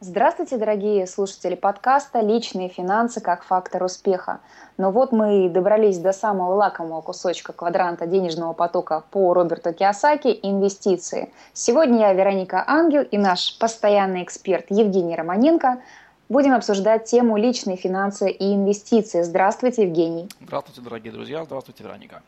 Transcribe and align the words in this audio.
Здравствуйте, 0.00 0.58
дорогие 0.58 1.08
слушатели 1.08 1.56
подкаста 1.56 2.20
«Личные 2.20 2.68
финансы 2.68 3.20
как 3.20 3.42
фактор 3.42 3.82
успеха». 3.82 4.38
Но 4.76 4.92
вот 4.92 5.10
мы 5.10 5.46
и 5.46 5.48
добрались 5.48 5.98
до 5.98 6.12
самого 6.12 6.54
лакомого 6.54 7.00
кусочка 7.00 7.52
квадранта 7.52 8.06
денежного 8.06 8.52
потока 8.52 9.02
по 9.10 9.34
Роберту 9.34 9.72
Киосаки– 9.72 10.38
инвестиции. 10.44 11.32
Сегодня 11.52 11.98
я, 11.98 12.12
Вероника 12.12 12.62
Ангел, 12.64 13.02
и 13.02 13.18
наш 13.18 13.58
постоянный 13.58 14.22
эксперт 14.22 14.66
Евгений 14.68 15.16
Романенко 15.16 15.82
будем 16.28 16.54
обсуждать 16.54 17.06
тему 17.06 17.36
«Личные 17.36 17.76
финансы 17.76 18.30
и 18.30 18.54
инвестиции». 18.54 19.22
Здравствуйте, 19.22 19.82
Евгений. 19.82 20.28
Здравствуйте, 20.40 20.80
дорогие 20.80 21.12
друзья. 21.12 21.42
Здравствуйте, 21.42 21.82
Вероника. 21.82 22.22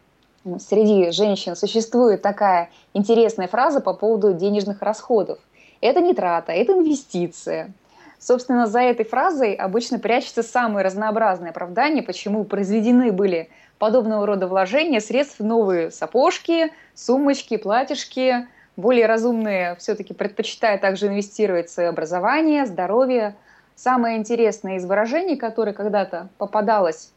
Среди 0.58 1.12
женщин 1.12 1.54
существует 1.54 2.20
такая 2.20 2.70
интересная 2.94 3.46
фраза 3.46 3.80
по 3.80 3.94
поводу 3.94 4.32
денежных 4.32 4.82
расходов– 4.82 5.38
это 5.80 6.00
не 6.00 6.14
трата, 6.14 6.52
это 6.52 6.72
инвестиция. 6.72 7.72
Собственно, 8.18 8.66
за 8.66 8.80
этой 8.80 9.06
фразой 9.06 9.54
обычно 9.54 9.98
прячется 9.98 10.42
самые 10.42 10.84
разнообразные 10.84 11.50
оправдания, 11.50 12.02
почему 12.02 12.44
произведены 12.44 13.12
были 13.12 13.48
подобного 13.78 14.26
рода 14.26 14.46
вложения 14.46 15.00
средств 15.00 15.38
в 15.38 15.44
новые 15.44 15.90
сапожки, 15.90 16.70
сумочки, 16.94 17.56
платьишки. 17.56 18.46
Более 18.76 19.06
разумные 19.06 19.74
все-таки 19.76 20.12
предпочитают 20.12 20.82
также 20.82 21.06
инвестировать 21.06 21.68
в 21.68 21.72
свое 21.72 21.88
образование, 21.88 22.66
здоровье. 22.66 23.34
Самое 23.74 24.18
интересное 24.18 24.76
из 24.76 24.84
выражений, 24.84 25.36
которое 25.36 25.72
когда-то 25.72 26.28
попадалось, 26.36 27.12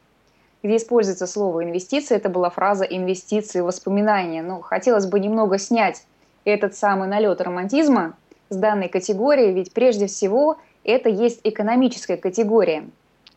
где 0.64 0.78
используется 0.78 1.28
слово 1.28 1.66
«инвестиции», 1.66 2.16
это 2.16 2.30
была 2.30 2.50
фраза 2.50 2.86
«инвестиции 2.86 3.60
в 3.60 3.66
воспоминания». 3.66 4.42
Ну, 4.42 4.62
хотелось 4.62 5.06
бы 5.06 5.20
немного 5.20 5.58
снять 5.58 6.06
этот 6.46 6.76
самый 6.76 7.10
налет 7.10 7.42
романтизма 7.42 8.16
с 8.50 8.56
данной 8.56 8.90
категорией, 8.90 9.54
ведь 9.54 9.74
прежде 9.74 10.08
всего 10.08 10.58
это 10.84 11.10
есть 11.10 11.42
экономическая 11.44 12.18
категория. 12.18 12.90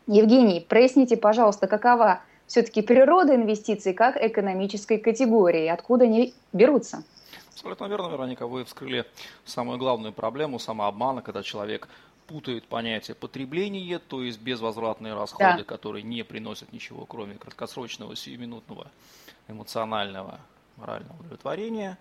Евгений, 0.07 0.65
проясните, 0.67 1.17
пожалуйста, 1.17 1.67
какова 1.67 2.21
все-таки 2.45 2.81
природа 2.81 3.35
инвестиций 3.35 3.93
как 3.93 4.15
экономической 4.17 4.97
категории, 4.97 5.67
откуда 5.67 6.05
они 6.05 6.33
берутся? 6.53 7.03
Абсолютно 7.51 7.85
верно, 7.85 8.09
Вероника, 8.09 8.47
вы 8.47 8.63
вскрыли 8.63 9.05
самую 9.43 9.77
главную 9.77 10.13
проблему 10.13 10.59
самообмана, 10.59 11.21
когда 11.21 11.43
человек 11.43 11.89
путает 12.27 12.67
понятие 12.67 13.15
потребления, 13.15 13.99
то 13.99 14.21
есть 14.21 14.39
безвозвратные 14.39 15.13
расходы, 15.13 15.59
да. 15.59 15.63
которые 15.63 16.03
не 16.03 16.23
приносят 16.23 16.71
ничего, 16.71 17.05
кроме 17.05 17.35
краткосрочного, 17.35 18.15
сиюминутного 18.15 18.87
эмоционального, 19.47 20.39
морального 20.75 21.19
удовлетворения, 21.19 21.97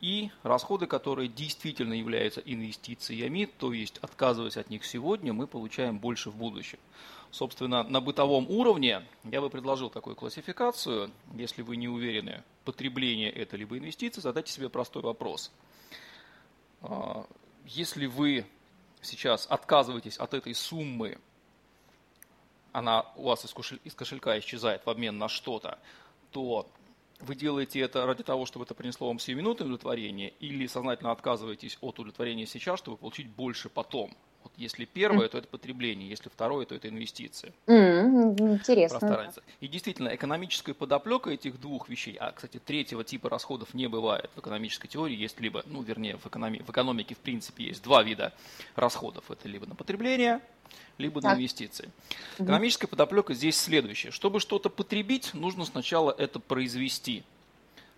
и 0.00 0.30
расходы, 0.42 0.86
которые 0.86 1.28
действительно 1.28 1.92
являются 1.92 2.40
инвестициями, 2.40 3.46
то 3.46 3.72
есть 3.72 3.98
отказываясь 3.98 4.56
от 4.56 4.70
них 4.70 4.84
сегодня, 4.84 5.32
мы 5.32 5.46
получаем 5.46 5.98
больше 5.98 6.30
в 6.30 6.36
будущем. 6.36 6.78
Собственно, 7.30 7.82
на 7.82 8.00
бытовом 8.00 8.48
уровне 8.48 9.04
я 9.24 9.40
бы 9.40 9.50
предложил 9.50 9.90
такую 9.90 10.16
классификацию. 10.16 11.10
Если 11.34 11.62
вы 11.62 11.76
не 11.76 11.88
уверены, 11.88 12.42
потребление 12.64 13.30
это 13.30 13.56
либо 13.56 13.76
инвестиции, 13.76 14.20
задайте 14.20 14.52
себе 14.52 14.68
простой 14.68 15.02
вопрос. 15.02 15.50
А, 16.80 17.26
если 17.66 18.06
вы 18.06 18.46
сейчас 19.02 19.46
отказываетесь 19.50 20.16
от 20.16 20.32
этой 20.32 20.54
суммы, 20.54 21.18
она 22.72 23.04
у 23.16 23.24
вас 23.24 23.44
из 23.44 23.94
кошелька 23.94 24.38
исчезает 24.38 24.86
в 24.86 24.90
обмен 24.90 25.18
на 25.18 25.28
что-то, 25.28 25.78
то 26.30 26.66
вы 27.20 27.34
делаете 27.34 27.80
это 27.80 28.06
ради 28.06 28.22
того, 28.22 28.46
чтобы 28.46 28.64
это 28.64 28.74
принесло 28.74 29.08
вам 29.08 29.18
сиюминутное 29.18 29.66
удовлетворение, 29.66 30.30
или 30.40 30.66
сознательно 30.66 31.10
отказываетесь 31.12 31.78
от 31.80 31.98
удовлетворения 31.98 32.46
сейчас, 32.46 32.78
чтобы 32.78 32.96
получить 32.96 33.28
больше 33.28 33.68
потом? 33.68 34.16
Вот 34.44 34.52
если 34.56 34.84
первое, 34.84 35.26
mm. 35.26 35.30
то 35.30 35.38
это 35.38 35.48
потребление, 35.48 36.08
если 36.08 36.28
второе, 36.28 36.64
то 36.64 36.74
это 36.74 36.88
инвестиции. 36.88 37.52
Mm, 37.66 38.54
интересно. 38.54 39.32
И 39.60 39.68
действительно, 39.68 40.14
экономическая 40.14 40.74
подоплека 40.74 41.30
этих 41.30 41.60
двух 41.60 41.88
вещей, 41.88 42.16
а, 42.18 42.32
кстати, 42.32 42.58
третьего 42.58 43.02
типа 43.04 43.28
расходов 43.28 43.74
не 43.74 43.88
бывает 43.88 44.30
в 44.36 44.40
экономической 44.40 44.88
теории, 44.88 45.16
есть 45.16 45.40
либо, 45.40 45.62
ну, 45.66 45.82
вернее, 45.82 46.16
в, 46.16 46.26
экономи- 46.26 46.62
в 46.62 46.70
экономике 46.70 47.14
в 47.14 47.18
принципе 47.18 47.64
есть 47.64 47.82
два 47.82 48.02
вида 48.02 48.32
расходов. 48.76 49.30
Это 49.30 49.48
либо 49.48 49.66
на 49.66 49.74
потребление, 49.74 50.40
либо 50.98 51.20
так. 51.20 51.32
на 51.32 51.36
инвестиции. 51.36 51.90
Экономическая 52.38 52.86
подоплека 52.86 53.34
здесь 53.34 53.58
следующая. 53.58 54.10
Чтобы 54.12 54.40
что-то 54.40 54.70
потребить, 54.70 55.34
нужно 55.34 55.64
сначала 55.64 56.14
это 56.16 56.38
произвести. 56.38 57.24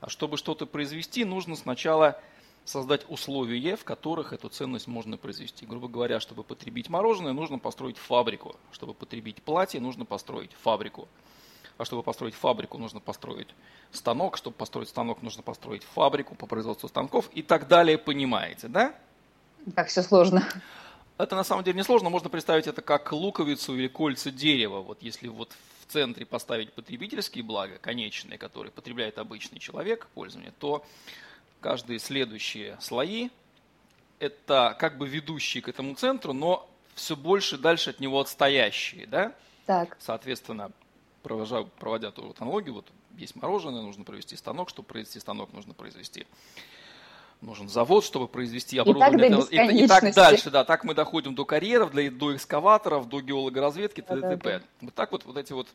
А 0.00 0.08
чтобы 0.08 0.38
что-то 0.38 0.64
произвести, 0.64 1.24
нужно 1.24 1.56
сначала 1.56 2.20
создать 2.64 3.04
условия, 3.08 3.76
в 3.76 3.84
которых 3.84 4.32
эту 4.32 4.48
ценность 4.48 4.86
можно 4.86 5.16
произвести. 5.16 5.66
Грубо 5.66 5.88
говоря, 5.88 6.20
чтобы 6.20 6.44
потребить 6.44 6.88
мороженое, 6.88 7.32
нужно 7.32 7.58
построить 7.58 7.98
фабрику. 7.98 8.56
Чтобы 8.72 8.94
потребить 8.94 9.42
платье, 9.42 9.80
нужно 9.80 10.04
построить 10.04 10.52
фабрику. 10.52 11.08
А 11.78 11.84
чтобы 11.84 12.02
построить 12.02 12.34
фабрику, 12.34 12.78
нужно 12.78 13.00
построить 13.00 13.48
станок. 13.90 14.36
Чтобы 14.36 14.54
построить 14.56 14.88
станок, 14.88 15.22
нужно 15.22 15.42
построить 15.42 15.82
фабрику 15.82 16.34
по 16.34 16.46
производству 16.46 16.88
станков 16.88 17.30
и 17.32 17.42
так 17.42 17.68
далее. 17.68 17.98
Понимаете, 17.98 18.68
да? 18.68 18.94
Так 19.74 19.88
все 19.88 20.02
сложно. 20.02 20.46
Это 21.18 21.36
на 21.36 21.44
самом 21.44 21.64
деле 21.64 21.76
не 21.76 21.84
сложно, 21.84 22.08
можно 22.08 22.30
представить 22.30 22.66
это 22.66 22.80
как 22.80 23.12
луковицу 23.12 23.76
или 23.76 23.88
кольца 23.88 24.30
дерева. 24.30 24.80
Вот 24.80 25.02
если 25.02 25.28
вот 25.28 25.52
в 25.86 25.92
центре 25.92 26.24
поставить 26.24 26.72
потребительские 26.72 27.44
блага, 27.44 27.78
конечные, 27.78 28.38
которые 28.38 28.72
потребляет 28.72 29.18
обычный 29.18 29.58
человек, 29.58 30.06
пользование, 30.14 30.52
то 30.58 30.82
каждые 31.60 31.98
следующие 31.98 32.76
слои 32.80 33.30
это 34.18 34.76
как 34.78 34.98
бы 34.98 35.08
ведущие 35.08 35.62
к 35.62 35.68
этому 35.68 35.94
центру, 35.94 36.32
но 36.32 36.68
все 36.94 37.16
больше 37.16 37.56
дальше 37.56 37.90
от 37.90 38.00
него 38.00 38.20
отстоящие, 38.20 39.06
да? 39.06 39.32
Так. 39.66 39.96
Соответственно, 39.98 40.72
провожа, 41.22 41.64
проводя 41.78 42.10
ту 42.10 42.22
вот 42.22 42.40
аналогию, 42.40 42.74
вот 42.74 42.86
есть 43.16 43.34
мороженое, 43.34 43.82
нужно 43.82 44.04
провести 44.04 44.36
станок, 44.36 44.68
чтобы 44.68 44.88
произвести 44.88 45.20
станок, 45.20 45.52
нужно 45.52 45.74
произвести 45.74 46.26
нужен 47.40 47.68
завод, 47.68 48.04
чтобы 48.04 48.28
произвести 48.28 48.78
оборудование. 48.78 49.28
И 49.50 49.56
так, 49.56 49.72
и, 49.72 49.84
и 49.84 49.86
так 49.86 50.14
дальше, 50.14 50.50
да. 50.50 50.64
Так 50.64 50.84
мы 50.84 50.94
доходим 50.94 51.34
до 51.34 51.44
карьеров, 51.44 51.92
до, 51.92 52.10
до 52.10 52.36
экскаваторов, 52.36 53.08
до 53.08 53.20
геологоразведки, 53.20 54.02
т.д. 54.02 54.20
Да, 54.20 54.36
да, 54.36 54.36
да. 54.36 54.62
Вот 54.82 54.94
так 54.94 55.12
вот, 55.12 55.24
вот 55.24 55.36
эти 55.38 55.52
вот, 55.52 55.66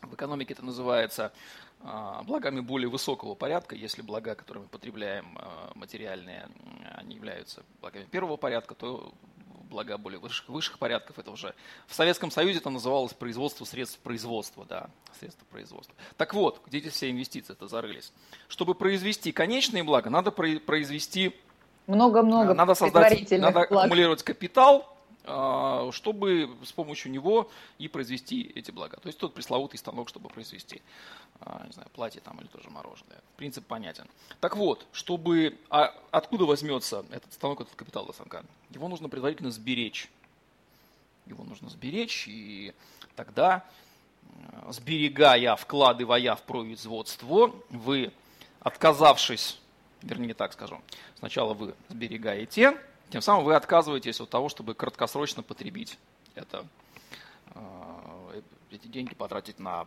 в 0.00 0.14
экономике 0.14 0.54
это 0.54 0.64
называется 0.64 1.32
благами 2.24 2.60
более 2.60 2.88
высокого 2.88 3.34
порядка, 3.34 3.74
если 3.74 4.02
блага, 4.02 4.34
которые 4.34 4.62
мы 4.62 4.68
потребляем, 4.68 5.36
а, 5.40 5.72
материальные, 5.74 6.48
они 6.94 7.16
являются 7.16 7.62
благами 7.80 8.04
первого 8.04 8.36
порядка, 8.36 8.74
то 8.74 9.12
блага 9.72 9.98
более 9.98 10.20
высших, 10.20 10.48
высших 10.48 10.78
порядков. 10.78 11.18
Это 11.18 11.30
уже 11.30 11.54
в 11.86 11.94
Советском 11.94 12.30
Союзе 12.30 12.58
это 12.58 12.70
называлось 12.70 13.14
производство 13.14 13.64
средств 13.64 13.98
производства, 13.98 14.64
да, 14.68 14.90
средства 15.18 15.44
производства. 15.50 15.94
Так 16.16 16.34
вот, 16.34 16.60
где 16.66 16.78
эти 16.78 16.88
все 16.88 17.10
инвестиции 17.10 17.52
это 17.54 17.66
зарылись? 17.66 18.12
Чтобы 18.48 18.74
произвести 18.74 19.32
конечные 19.32 19.82
блага, 19.82 20.10
надо 20.10 20.30
произвести 20.30 21.34
много-много. 21.86 22.54
Надо 22.54 22.74
создать, 22.74 23.30
надо 23.32 23.52
благ. 23.52 23.72
аккумулировать 23.72 24.22
капитал, 24.22 24.86
а, 24.86 25.01
чтобы 25.24 26.50
с 26.64 26.72
помощью 26.72 27.12
него 27.12 27.50
и 27.78 27.86
произвести 27.86 28.50
эти 28.54 28.70
блага. 28.72 28.96
То 28.96 29.06
есть 29.06 29.18
тот 29.18 29.34
пресловутый 29.34 29.78
станок, 29.78 30.08
чтобы 30.08 30.28
произвести, 30.28 30.82
а, 31.40 31.62
не 31.64 31.72
знаю, 31.72 31.88
платье 31.90 32.20
там 32.20 32.40
или 32.40 32.48
тоже 32.48 32.70
мороженое. 32.70 33.20
Принцип 33.36 33.64
понятен. 33.64 34.06
Так 34.40 34.56
вот, 34.56 34.84
чтобы... 34.92 35.58
А 35.70 35.94
откуда 36.10 36.44
возьмется 36.44 37.04
этот 37.10 37.32
станок, 37.32 37.60
этот 37.60 37.74
капитал 37.76 38.12
станка? 38.12 38.42
Его 38.70 38.88
нужно 38.88 39.08
предварительно 39.08 39.52
сберечь. 39.52 40.10
Его 41.26 41.44
нужно 41.44 41.70
сберечь, 41.70 42.26
и 42.26 42.74
тогда, 43.14 43.64
сберегая, 44.70 45.54
вкладывая 45.54 46.34
в 46.34 46.42
производство, 46.42 47.54
вы, 47.70 48.12
отказавшись, 48.58 49.60
вернее 50.02 50.34
так 50.34 50.52
скажу, 50.52 50.80
сначала 51.16 51.54
вы 51.54 51.76
сберегаете, 51.88 52.76
тем 53.12 53.20
самым 53.20 53.44
вы 53.44 53.54
отказываетесь 53.54 54.20
от 54.22 54.30
того, 54.30 54.48
чтобы 54.48 54.72
краткосрочно 54.72 55.42
потребить 55.42 55.98
это, 56.34 56.66
э, 57.54 58.40
эти 58.70 58.86
деньги 58.86 59.14
потратить 59.14 59.58
на 59.58 59.86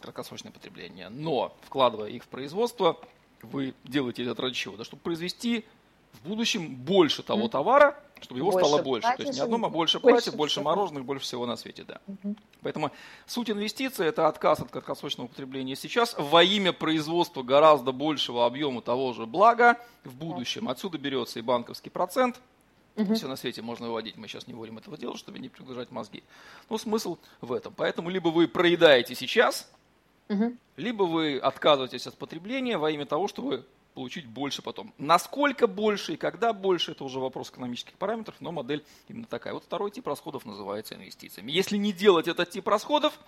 краткосрочное 0.00 0.52
потребление. 0.52 1.08
Но, 1.08 1.56
вкладывая 1.62 2.10
их 2.10 2.22
в 2.22 2.28
производство, 2.28 2.96
вы 3.42 3.74
делаете 3.82 4.24
это 4.24 4.40
ради 4.40 4.54
чего? 4.54 4.76
Да, 4.76 4.84
чтобы 4.84 5.02
произвести 5.02 5.64
в 6.14 6.28
будущем 6.28 6.76
больше 6.76 7.22
того 7.22 7.48
товара, 7.48 7.98
чтобы 8.20 8.40
его 8.40 8.50
больше 8.50 8.66
стало 8.66 8.82
больше. 8.82 9.08
То 9.16 9.22
есть 9.22 9.34
не 9.34 9.40
одно, 9.40 9.66
а 9.66 9.68
больше 9.68 10.00
платьев, 10.00 10.34
больше 10.34 10.60
мороженых, 10.60 11.04
больше 11.04 11.24
всего 11.24 11.46
на 11.46 11.56
свете. 11.56 11.84
Да. 11.84 12.00
Угу. 12.06 12.36
Поэтому 12.62 12.90
суть 13.26 13.50
инвестиций– 13.50 14.06
это 14.08 14.28
отказ 14.28 14.60
от 14.60 14.70
краткосрочного 14.70 15.28
потребления 15.28 15.76
сейчас 15.76 16.14
во 16.18 16.42
имя 16.42 16.72
производства 16.72 17.42
гораздо 17.42 17.92
большего 17.92 18.46
объема 18.46 18.80
того 18.80 19.12
же 19.12 19.26
блага 19.26 19.78
в 20.04 20.14
будущем. 20.14 20.68
Отсюда 20.68 20.98
берется 20.98 21.38
и 21.38 21.42
банковский 21.42 21.90
процент, 21.90 22.40
Угу. 22.96 23.14
Все 23.14 23.26
на 23.26 23.34
свете 23.34 23.60
можно 23.60 23.88
выводить, 23.88 24.16
мы 24.16 24.28
сейчас 24.28 24.46
не 24.46 24.54
будем 24.54 24.78
этого 24.78 24.96
делать, 24.96 25.18
чтобы 25.18 25.40
не 25.40 25.48
перегружать 25.48 25.90
мозги. 25.90 26.22
Но 26.70 26.78
смысл 26.78 27.18
в 27.40 27.52
этом. 27.52 27.74
Поэтому 27.76 28.08
либо 28.08 28.28
вы 28.28 28.46
проедаете 28.46 29.16
сейчас, 29.16 29.68
угу. 30.28 30.56
либо 30.76 31.02
вы 31.02 31.38
отказываетесь 31.38 32.06
от 32.06 32.16
потребления 32.16 32.78
во 32.78 32.92
имя 32.92 33.04
того, 33.04 33.26
чтобы 33.26 33.66
получить 33.94 34.26
больше 34.26 34.60
потом. 34.60 34.92
Насколько 34.98 35.66
больше 35.66 36.14
и 36.14 36.16
когда 36.16 36.52
больше, 36.52 36.92
это 36.92 37.04
уже 37.04 37.20
вопрос 37.20 37.50
экономических 37.50 37.94
параметров, 37.94 38.34
но 38.40 38.52
модель 38.52 38.84
именно 39.08 39.26
такая. 39.26 39.54
Вот 39.54 39.64
второй 39.64 39.90
тип 39.90 40.06
расходов 40.06 40.44
называется 40.44 40.94
инвестициями. 40.94 41.52
Если 41.52 41.76
не 41.76 41.92
делать 41.92 42.28
этот 42.28 42.50
тип 42.50 42.66
расходов, 42.68 43.18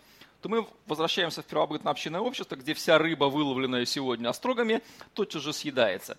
то 0.43 0.49
мы 0.49 0.67
возвращаемся 0.87 1.43
в 1.43 1.47
первобытное 1.47 1.93
общинное 1.93 2.21
общество, 2.21 2.57
где 2.57 2.75
вся 2.75 2.99
рыба, 2.99 3.27
выловленная 3.27 3.87
сегодня 3.87 4.29
острогами, 4.29 4.83
тотчас 5.15 5.43
же 5.43 5.53
съедается. 5.53 6.19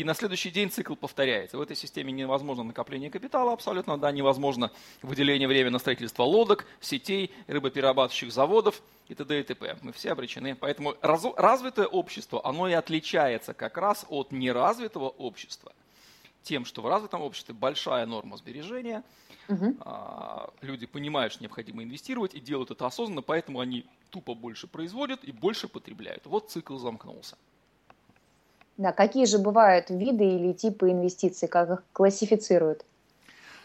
И 0.00 0.04
на 0.04 0.14
следующий 0.14 0.50
день 0.50 0.70
цикл 0.70 0.94
повторяется. 0.94 1.58
В 1.58 1.60
этой 1.60 1.76
системе 1.76 2.10
невозможно 2.10 2.64
накопление 2.64 3.10
капитала 3.10 3.52
абсолютно, 3.52 3.98
да, 3.98 4.10
невозможно 4.10 4.72
выделение 5.02 5.46
времени 5.46 5.74
на 5.74 5.78
строительство 5.78 6.22
лодок, 6.22 6.64
сетей, 6.80 7.30
рыбоперерабатывающих 7.48 8.32
заводов 8.32 8.80
и 9.08 9.14
т.д. 9.14 9.40
и 9.40 9.42
т.п. 9.42 9.76
Мы 9.82 9.92
все 9.92 10.12
обречены. 10.12 10.54
Поэтому 10.54 10.94
раз, 11.02 11.26
развитое 11.36 11.86
общество, 11.86 12.40
оно 12.46 12.66
и 12.66 12.72
отличается 12.72 13.52
как 13.52 13.76
раз 13.76 14.06
от 14.08 14.32
неразвитого 14.32 15.10
общества 15.10 15.70
тем, 16.44 16.64
что 16.64 16.80
в 16.80 16.88
развитом 16.88 17.20
обществе 17.20 17.54
большая 17.54 18.06
норма 18.06 18.38
сбережения, 18.38 19.04
угу. 19.48 19.76
люди 20.62 20.86
понимают, 20.86 21.34
что 21.34 21.42
необходимо 21.42 21.82
инвестировать 21.82 22.34
и 22.34 22.40
делают 22.40 22.70
это 22.70 22.86
осознанно, 22.86 23.20
поэтому 23.20 23.60
они 23.60 23.84
тупо 24.08 24.34
больше 24.34 24.66
производят 24.66 25.24
и 25.24 25.30
больше 25.30 25.68
потребляют. 25.68 26.24
Вот 26.24 26.50
цикл 26.50 26.78
замкнулся. 26.78 27.36
Да, 28.76 28.92
какие 28.92 29.26
же 29.26 29.38
бывают 29.38 29.90
виды 29.90 30.24
или 30.24 30.52
типы 30.52 30.90
инвестиций, 30.90 31.48
как 31.48 31.70
их 31.70 31.82
классифицируют? 31.92 32.84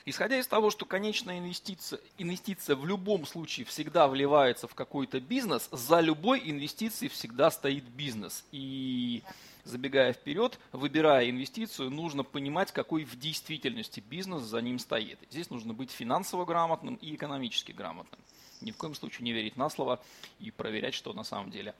Исходя 0.08 0.38
из 0.38 0.46
того, 0.46 0.70
что 0.70 0.86
конечная 0.86 1.40
инвестиция, 1.40 2.00
инвестиция 2.20 2.76
в 2.76 2.86
любом 2.86 3.26
случае 3.26 3.66
всегда 3.66 4.08
вливается 4.08 4.68
в 4.68 4.76
какой-то 4.76 5.20
бизнес, 5.20 5.68
за 5.72 6.00
любой 6.00 6.42
инвестицией 6.46 7.10
всегда 7.10 7.50
стоит 7.50 7.86
бизнес. 7.86 8.46
И 8.52 9.24
забегая 9.64 10.14
вперед, 10.14 10.60
выбирая 10.72 11.28
инвестицию, 11.30 11.90
нужно 11.90 12.24
понимать, 12.24 12.72
какой 12.72 13.04
в 13.04 13.20
действительности 13.20 14.00
бизнес 14.00 14.44
за 14.44 14.62
ним 14.62 14.78
стоит. 14.78 15.18
Здесь 15.32 15.50
нужно 15.50 15.74
быть 15.74 15.90
финансово 15.90 16.46
грамотным 16.46 16.96
и 16.96 17.16
экономически 17.16 17.72
грамотным. 17.72 18.20
Ни 18.62 18.70
в 18.72 18.78
коем 18.78 18.94
случае 18.94 19.26
не 19.26 19.34
верить 19.34 19.58
на 19.58 19.70
слово 19.70 20.00
и 20.40 20.52
проверять, 20.52 20.94
что 20.94 21.14
на 21.14 21.24
самом 21.24 21.50
деле 21.50 21.74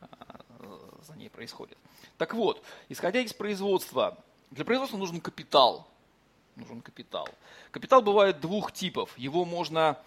а, 0.00 0.37
за 1.02 1.14
ней 1.16 1.30
происходит. 1.30 1.78
Так 2.16 2.34
вот, 2.34 2.62
исходя 2.88 3.20
из 3.20 3.32
производства, 3.32 4.16
для 4.50 4.64
производства 4.64 4.96
нужен 4.96 5.20
капитал. 5.20 5.86
Нужен 6.56 6.80
капитал. 6.80 7.28
Капитал 7.70 8.02
бывает 8.02 8.40
двух 8.40 8.72
типов. 8.72 9.16
Его 9.16 9.44
можно 9.44 9.98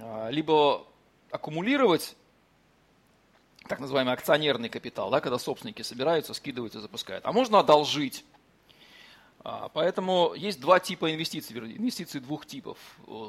а, 0.00 0.28
либо 0.30 0.84
аккумулировать, 1.30 2.16
так 3.68 3.80
называемый 3.80 4.14
акционерный 4.14 4.68
капитал, 4.68 5.10
да, 5.10 5.20
когда 5.20 5.38
собственники 5.38 5.82
собираются, 5.82 6.34
скидывают 6.34 6.74
и 6.74 6.80
запускают. 6.80 7.26
А 7.26 7.32
можно 7.32 7.58
одолжить. 7.58 8.24
А, 9.44 9.68
поэтому 9.68 10.34
есть 10.34 10.60
два 10.60 10.80
типа 10.80 11.12
инвестиций, 11.12 11.56
инвестиции 11.58 12.18
двух 12.18 12.46
типов. 12.46 12.78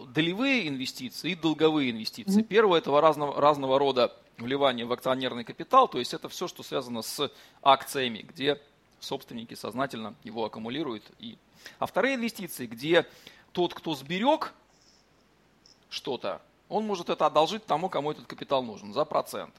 Долевые 0.08 0.68
инвестиции 0.68 1.32
и 1.32 1.36
долговые 1.36 1.92
инвестиции. 1.92 2.42
Первое– 2.42 2.80
это 2.80 3.00
разного, 3.00 3.40
разного 3.40 3.78
рода 3.78 4.16
вливание 4.38 4.86
в 4.86 4.92
акционерный 4.92 5.44
капитал, 5.44 5.88
то 5.88 6.00
есть 6.00 6.14
это 6.14 6.30
все, 6.30 6.48
что 6.48 6.64
связано 6.64 7.02
с 7.02 7.32
акциями, 7.62 8.20
где 8.20 8.62
собственники 9.00 9.54
сознательно 9.54 10.16
его 10.24 10.46
аккумулируют. 10.46 11.04
И... 11.20 11.38
А 11.78 11.86
вторые 11.86 12.16
инвестиции, 12.16 12.66
где 12.66 13.06
тот, 13.52 13.74
кто 13.74 13.96
сберег 13.96 14.54
что-то, 15.90 16.42
он 16.70 16.86
может 16.86 17.10
это 17.10 17.26
одолжить 17.26 17.66
тому, 17.66 17.90
кому 17.90 18.12
этот 18.12 18.28
капитал 18.28 18.64
нужен, 18.64 18.94
за 18.94 19.06
процент. 19.06 19.54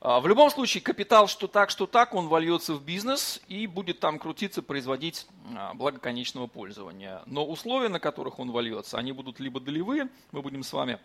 А, 0.00 0.20
в 0.20 0.26
любом 0.26 0.50
случае, 0.50 0.82
капитал 0.82 1.26
что 1.26 1.46
так, 1.46 1.70
что 1.70 1.86
так, 1.86 2.14
он 2.14 2.28
вольется 2.28 2.74
в 2.74 2.82
бизнес 2.82 3.40
и 3.48 3.66
будет 3.66 4.00
там 4.00 4.18
крутиться, 4.18 4.62
производить 4.62 5.26
а, 5.56 5.74
благо 5.74 5.98
конечного 5.98 6.46
пользования. 6.46 7.22
Но 7.26 7.46
условия, 7.46 7.88
на 7.88 8.00
которых 8.00 8.38
он 8.38 8.50
вольется, 8.50 8.98
они 8.98 9.12
будут 9.12 9.40
либо 9.40 9.60
долевые, 9.60 10.08
мы 10.32 10.42
будем 10.42 10.62
с 10.62 10.72
вами 10.72 10.98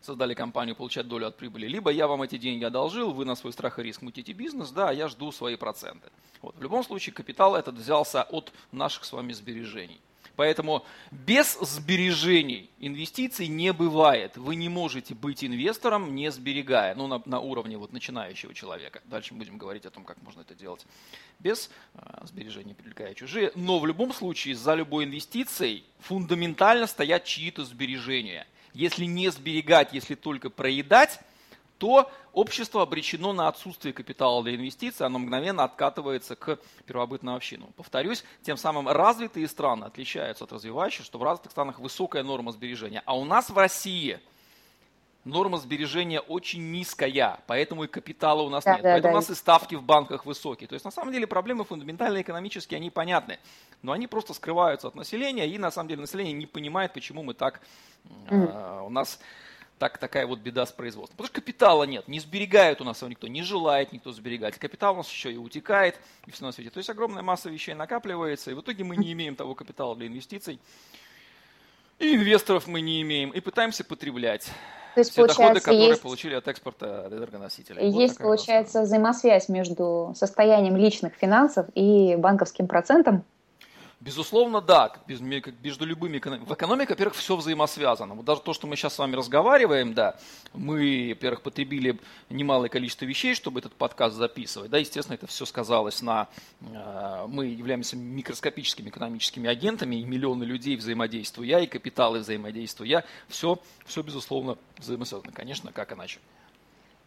создали 0.00 0.34
компанию, 0.34 0.76
получать 0.76 1.08
долю 1.08 1.26
от 1.26 1.36
прибыли, 1.36 1.66
либо 1.66 1.90
я 1.90 2.06
вам 2.06 2.22
эти 2.22 2.38
деньги 2.38 2.64
одолжил, 2.64 3.12
вы 3.12 3.24
на 3.24 3.34
свой 3.34 3.52
страх 3.52 3.78
и 3.78 3.82
риск 3.82 4.02
мутите 4.02 4.32
бизнес, 4.32 4.70
да, 4.70 4.88
а 4.88 4.92
я 4.92 5.08
жду 5.08 5.30
свои 5.30 5.56
проценты. 5.56 6.08
Вот. 6.40 6.56
В 6.56 6.62
любом 6.62 6.82
случае 6.84 7.12
капитал 7.12 7.54
этот 7.54 7.74
взялся 7.74 8.22
от 8.22 8.52
наших 8.72 9.04
с 9.04 9.12
вами 9.12 9.32
сбережений. 9.32 10.00
Поэтому 10.40 10.86
без 11.10 11.58
сбережений 11.60 12.70
инвестиций 12.78 13.46
не 13.46 13.74
бывает. 13.74 14.38
Вы 14.38 14.54
не 14.54 14.70
можете 14.70 15.14
быть 15.14 15.44
инвестором, 15.44 16.14
не 16.14 16.30
сберегая, 16.30 16.94
ну, 16.94 17.08
на, 17.08 17.20
на 17.26 17.40
уровне 17.40 17.76
вот 17.76 17.92
начинающего 17.92 18.54
человека. 18.54 19.02
Дальше 19.04 19.34
будем 19.34 19.58
говорить 19.58 19.84
о 19.84 19.90
том, 19.90 20.02
как 20.02 20.16
можно 20.22 20.40
это 20.40 20.54
делать 20.54 20.86
без 21.40 21.70
э, 21.92 22.24
сбережений, 22.24 22.72
привлекая 22.72 23.12
чужие. 23.12 23.52
Но 23.54 23.78
в 23.78 23.84
любом 23.84 24.14
случае 24.14 24.54
за 24.54 24.74
любой 24.74 25.04
инвестицией 25.04 25.84
фундаментально 25.98 26.86
стоят 26.86 27.24
чьи-то 27.24 27.66
сбережения– 27.66 28.46
если 28.72 29.04
не 29.04 29.30
сберегать, 29.30 29.92
если 29.92 30.14
только 30.14 30.48
проедать, 30.48 31.20
то 31.80 32.10
общество 32.34 32.82
обречено 32.82 33.32
на 33.32 33.48
отсутствие 33.48 33.94
капитала 33.94 34.42
для 34.42 34.54
инвестиций, 34.54 35.06
оно 35.06 35.18
мгновенно 35.18 35.64
откатывается 35.64 36.36
к 36.36 36.58
первобытному 36.84 37.38
общину. 37.38 37.70
Повторюсь, 37.74 38.22
тем 38.42 38.58
самым 38.58 38.86
развитые 38.86 39.48
страны 39.48 39.86
отличаются 39.86 40.44
от 40.44 40.52
развивающих, 40.52 41.06
что 41.06 41.18
в 41.18 41.22
развитых 41.22 41.52
странах 41.52 41.78
высокая 41.78 42.22
норма 42.22 42.52
сбережения. 42.52 43.02
А 43.06 43.16
у 43.16 43.24
нас 43.24 43.48
в 43.48 43.56
России 43.56 44.20
норма 45.24 45.56
сбережения 45.56 46.20
очень 46.20 46.70
низкая, 46.70 47.40
поэтому 47.46 47.84
и 47.84 47.86
капитала 47.86 48.42
у 48.42 48.50
нас 48.50 48.64
да, 48.64 48.74
нет. 48.74 48.82
Да, 48.82 48.92
поэтому 48.92 49.12
да. 49.12 49.16
у 49.16 49.20
нас 49.22 49.30
и 49.30 49.34
ставки 49.34 49.74
в 49.74 49.82
банках 49.82 50.26
высокие. 50.26 50.68
То 50.68 50.74
есть 50.74 50.84
на 50.84 50.90
самом 50.90 51.14
деле 51.14 51.26
проблемы 51.26 51.64
фундаментально 51.64 52.20
экономические, 52.20 52.76
они 52.76 52.90
понятны. 52.90 53.38
Но 53.80 53.92
они 53.92 54.06
просто 54.06 54.34
скрываются 54.34 54.88
от 54.88 54.96
населения, 54.96 55.48
и 55.48 55.56
на 55.56 55.70
самом 55.70 55.88
деле 55.88 56.02
население 56.02 56.34
не 56.34 56.46
понимает, 56.46 56.92
почему 56.92 57.22
мы 57.22 57.32
так 57.32 57.62
Mm-hmm. 58.30 58.86
у 58.86 58.88
нас 58.88 59.20
так, 59.80 59.96
такая 59.96 60.26
вот 60.26 60.40
беда 60.40 60.66
с 60.66 60.72
производством. 60.72 61.16
Потому 61.16 61.28
что 61.28 61.40
капитала 61.40 61.84
нет, 61.84 62.06
не 62.06 62.20
сберегают 62.20 62.82
у 62.82 62.84
нас 62.84 63.00
его 63.00 63.08
никто, 63.08 63.26
не 63.28 63.42
желает 63.42 63.92
никто 63.92 64.12
сберегать. 64.12 64.58
Капитал 64.58 64.92
у 64.92 64.98
нас 64.98 65.10
еще 65.10 65.32
и 65.32 65.38
утекает, 65.38 65.98
и 66.26 66.30
все 66.30 66.44
на 66.44 66.52
свете. 66.52 66.68
То 66.68 66.78
есть 66.78 66.90
огромная 66.90 67.22
масса 67.22 67.48
вещей 67.48 67.74
накапливается, 67.74 68.50
и 68.50 68.54
в 68.54 68.60
итоге 68.60 68.84
мы 68.84 68.98
не 68.98 69.12
имеем 69.14 69.36
того 69.36 69.54
капитала 69.54 69.96
для 69.96 70.06
инвестиций. 70.06 70.60
И 71.98 72.14
инвесторов 72.14 72.66
мы 72.66 72.82
не 72.82 73.00
имеем, 73.00 73.30
и 73.30 73.40
пытаемся 73.40 73.82
потреблять. 73.82 74.50
То 74.94 75.00
есть, 75.00 75.12
все 75.12 75.26
доходы, 75.26 75.60
которые 75.60 75.88
есть, 75.88 76.02
получили 76.02 76.34
от 76.34 76.46
экспорта 76.46 77.08
энергоносителей. 77.10 77.90
Есть, 77.90 78.18
вот 78.18 78.24
получается, 78.24 78.82
взаимосвязь 78.82 79.48
между 79.48 80.12
состоянием 80.14 80.76
личных 80.76 81.14
финансов 81.14 81.66
и 81.74 82.16
банковским 82.16 82.66
процентом, 82.66 83.24
Безусловно, 84.00 84.62
да, 84.62 84.94
между 85.06 85.84
любыми 85.84 86.16
экономиками. 86.16 86.48
В 86.48 86.54
экономике, 86.54 86.94
во-первых, 86.94 87.14
все 87.14 87.36
взаимосвязано. 87.36 88.14
Вот 88.14 88.24
даже 88.24 88.40
то, 88.40 88.54
что 88.54 88.66
мы 88.66 88.74
сейчас 88.76 88.94
с 88.94 88.98
вами 88.98 89.14
разговариваем, 89.14 89.92
да, 89.92 90.16
мы, 90.54 91.10
во-первых, 91.10 91.42
потребили 91.42 92.00
немалое 92.30 92.70
количество 92.70 93.04
вещей, 93.04 93.34
чтобы 93.34 93.60
этот 93.60 93.74
подкаст 93.74 94.16
записывать. 94.16 94.70
Да, 94.70 94.78
естественно, 94.78 95.16
это 95.16 95.26
все 95.26 95.44
сказалось 95.44 96.00
на... 96.00 96.28
Э, 96.62 97.26
мы 97.28 97.48
являемся 97.48 97.94
микроскопическими 97.98 98.88
экономическими 98.88 99.50
агентами, 99.50 99.96
и 99.96 100.04
миллионы 100.04 100.44
людей 100.44 100.76
взаимодействуя, 100.76 101.58
и 101.58 101.66
капиталы 101.66 102.20
взаимодействуя. 102.20 103.04
Все, 103.28 103.58
все 103.84 104.00
безусловно, 104.00 104.56
взаимосвязано. 104.78 105.30
Конечно, 105.32 105.72
как 105.72 105.92
иначе. 105.92 106.20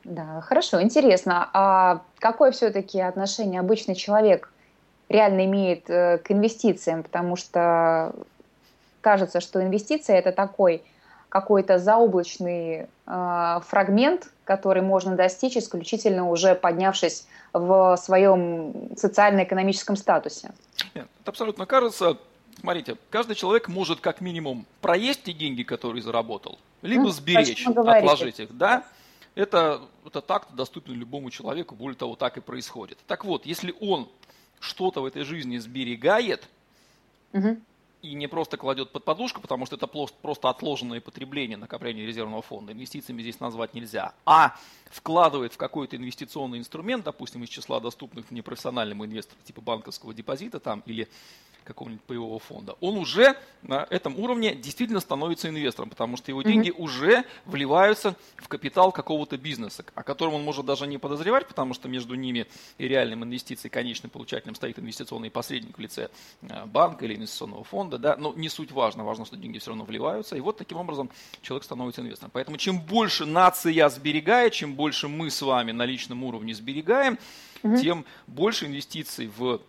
Да, 0.03 0.41
хорошо, 0.41 0.79
интересно. 0.79 1.50
А 1.53 2.03
какое 2.19 2.51
все-таки 2.51 3.00
отношение 3.00 3.62
обычный 3.62 3.95
человек 3.95 4.52
реально 5.10 5.45
имеет 5.45 5.89
э, 5.89 6.17
к 6.17 6.31
инвестициям, 6.31 7.03
потому 7.03 7.36
что 7.36 8.13
кажется, 9.01 9.41
что 9.41 9.62
инвестиция 9.62 10.17
это 10.17 10.31
такой 10.31 10.83
какой-то 11.29 11.79
заоблачный 11.79 12.88
э, 13.07 13.60
фрагмент, 13.67 14.29
который 14.43 14.83
можно 14.83 15.15
достичь 15.15 15.57
исключительно 15.57 16.29
уже 16.29 16.53
поднявшись 16.53 17.25
в 17.53 17.98
своем 17.98 18.74
социально-экономическом 18.95 19.95
статусе. 19.95 20.51
Нет, 20.93 21.07
это 21.22 21.31
абсолютно 21.31 21.65
кажется. 21.65 22.17
Смотрите, 22.60 22.98
каждый 23.10 23.36
человек 23.36 23.67
может 23.67 24.00
как 24.00 24.22
минимум 24.22 24.65
проесть 24.79 25.24
те 25.24 25.33
деньги, 25.33 25.63
которые 25.63 26.03
заработал, 26.03 26.60
либо 26.81 27.03
ну, 27.03 27.10
сберечь, 27.10 27.65
отложить 27.65 28.39
их, 28.39 28.55
да? 28.55 28.83
Это, 29.36 29.81
это 30.05 30.22
так 30.22 30.48
доступно 30.53 30.93
любому 30.93 31.31
человеку, 31.31 31.74
более 31.74 31.98
того, 31.98 32.15
так 32.15 32.38
и 32.38 32.41
происходит. 32.41 33.00
Так 33.07 33.25
вот, 33.25 33.48
если 33.48 33.74
он 33.81 34.07
что-то 34.63 35.01
в 35.01 35.05
этой 35.05 35.24
жизни 35.24 35.58
сберегает 35.58 36.50
угу. 37.34 37.58
и 38.01 38.13
не 38.13 38.27
просто 38.27 38.58
кладет 38.58 38.91
под 38.91 39.03
подушку, 39.03 39.41
потому 39.41 39.65
что 39.65 39.75
это 39.75 39.88
просто 39.88 40.50
отложенное 40.50 41.01
потребление 41.01 41.58
накопления 41.58 42.05
резервного 42.05 42.41
фонда, 42.41 42.72
инвестициями 42.72 43.22
здесь 43.22 43.39
назвать 43.39 43.74
нельзя, 43.74 44.13
а 44.25 44.55
вкладывает 44.86 45.53
в 45.53 45.58
какой-то 45.58 45.98
инвестиционный 45.98 46.60
инструмент, 46.60 47.03
допустим, 47.03 47.43
из 47.43 47.50
числа 47.50 47.79
доступных 47.82 48.32
непрофессиональному 48.32 49.05
инвестору, 49.05 49.39
типа 49.43 49.62
банковского 49.62 50.13
депозита 50.13 50.60
там 50.60 50.82
или 50.86 51.10
какого-нибудь 51.63 52.03
паевого 52.03 52.39
фонда, 52.39 52.75
он 52.82 52.98
уже 52.98 53.36
на 53.62 53.88
этом 53.89 54.20
уровне 54.20 54.55
действительно 54.55 55.00
становится 55.00 55.50
инвестором, 55.50 55.89
потому 55.89 56.17
что 56.17 56.32
его 56.32 56.41
деньги 56.41 56.70
mm-hmm. 56.70 56.82
уже 56.82 57.24
вливаются 57.46 58.15
в 58.38 58.48
капитал 58.48 58.91
какого-то 58.91 59.38
бизнеса, 59.38 59.86
о 59.96 60.03
котором 60.03 60.36
он 60.36 60.43
может 60.43 60.65
даже 60.65 60.88
не 60.88 60.98
подозревать, 60.98 61.48
потому 61.48 61.74
что 61.74 61.88
между 61.88 62.15
ними 62.15 62.48
и 62.77 62.88
реальным 62.88 63.24
инвестицией, 63.24 63.72
конечным 63.72 64.10
получателем 64.10 64.55
стоит 64.55 64.79
инвестиционный 64.79 65.32
посредник 65.32 65.77
в 65.77 65.82
лице 65.82 66.10
э, 66.41 66.65
банка 66.65 67.05
или 67.05 67.15
инвестиционного 67.15 67.63
фонда, 67.63 67.98
да, 67.98 68.15
но 68.17 68.34
не 68.34 68.50
суть 68.50 68.72
важно, 68.72 69.03
важно, 69.03 69.25
что 69.25 69.38
деньги 69.38 69.60
все 69.60 69.72
равно 69.72 69.86
вливаются, 69.86 70.36
и 70.36 70.39
вот 70.39 70.58
таким 70.58 70.77
образом 70.77 71.10
человек 71.41 71.63
становится 71.63 72.01
инвестором. 72.01 72.32
Поэтому 72.34 72.58
чем 72.58 72.79
больше 72.79 73.25
нация 73.25 73.89
сберегает, 73.89 74.53
чем 74.53 74.75
больше 74.75 75.08
мы 75.08 75.29
с 75.29 75.41
вами 75.41 75.72
на 75.72 75.86
личном 75.86 76.24
уровне 76.24 76.53
сберегаем, 76.53 77.17
mm-hmm. 77.63 77.82
тем 77.82 78.05
больше 78.27 78.65
инвестиций 78.65 79.27
в 79.27 79.62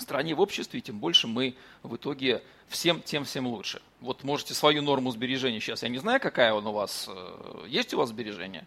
стране, 0.00 0.34
в 0.34 0.40
обществе, 0.40 0.80
тем 0.80 0.98
больше 0.98 1.26
мы 1.26 1.56
в 1.82 1.96
итоге 1.96 2.42
всем 2.68 3.02
тем 3.02 3.24
всем 3.24 3.46
лучше. 3.46 3.82
Вот 4.00 4.24
можете 4.24 4.54
свою 4.54 4.82
норму 4.82 5.10
сбережения 5.10 5.60
сейчас, 5.60 5.82
я 5.82 5.88
не 5.88 5.98
знаю, 5.98 6.20
какая 6.20 6.52
он 6.52 6.66
у 6.66 6.72
вас, 6.72 7.06
э, 7.08 7.64
есть 7.68 7.92
у 7.94 7.98
вас 7.98 8.10
сбережения? 8.10 8.66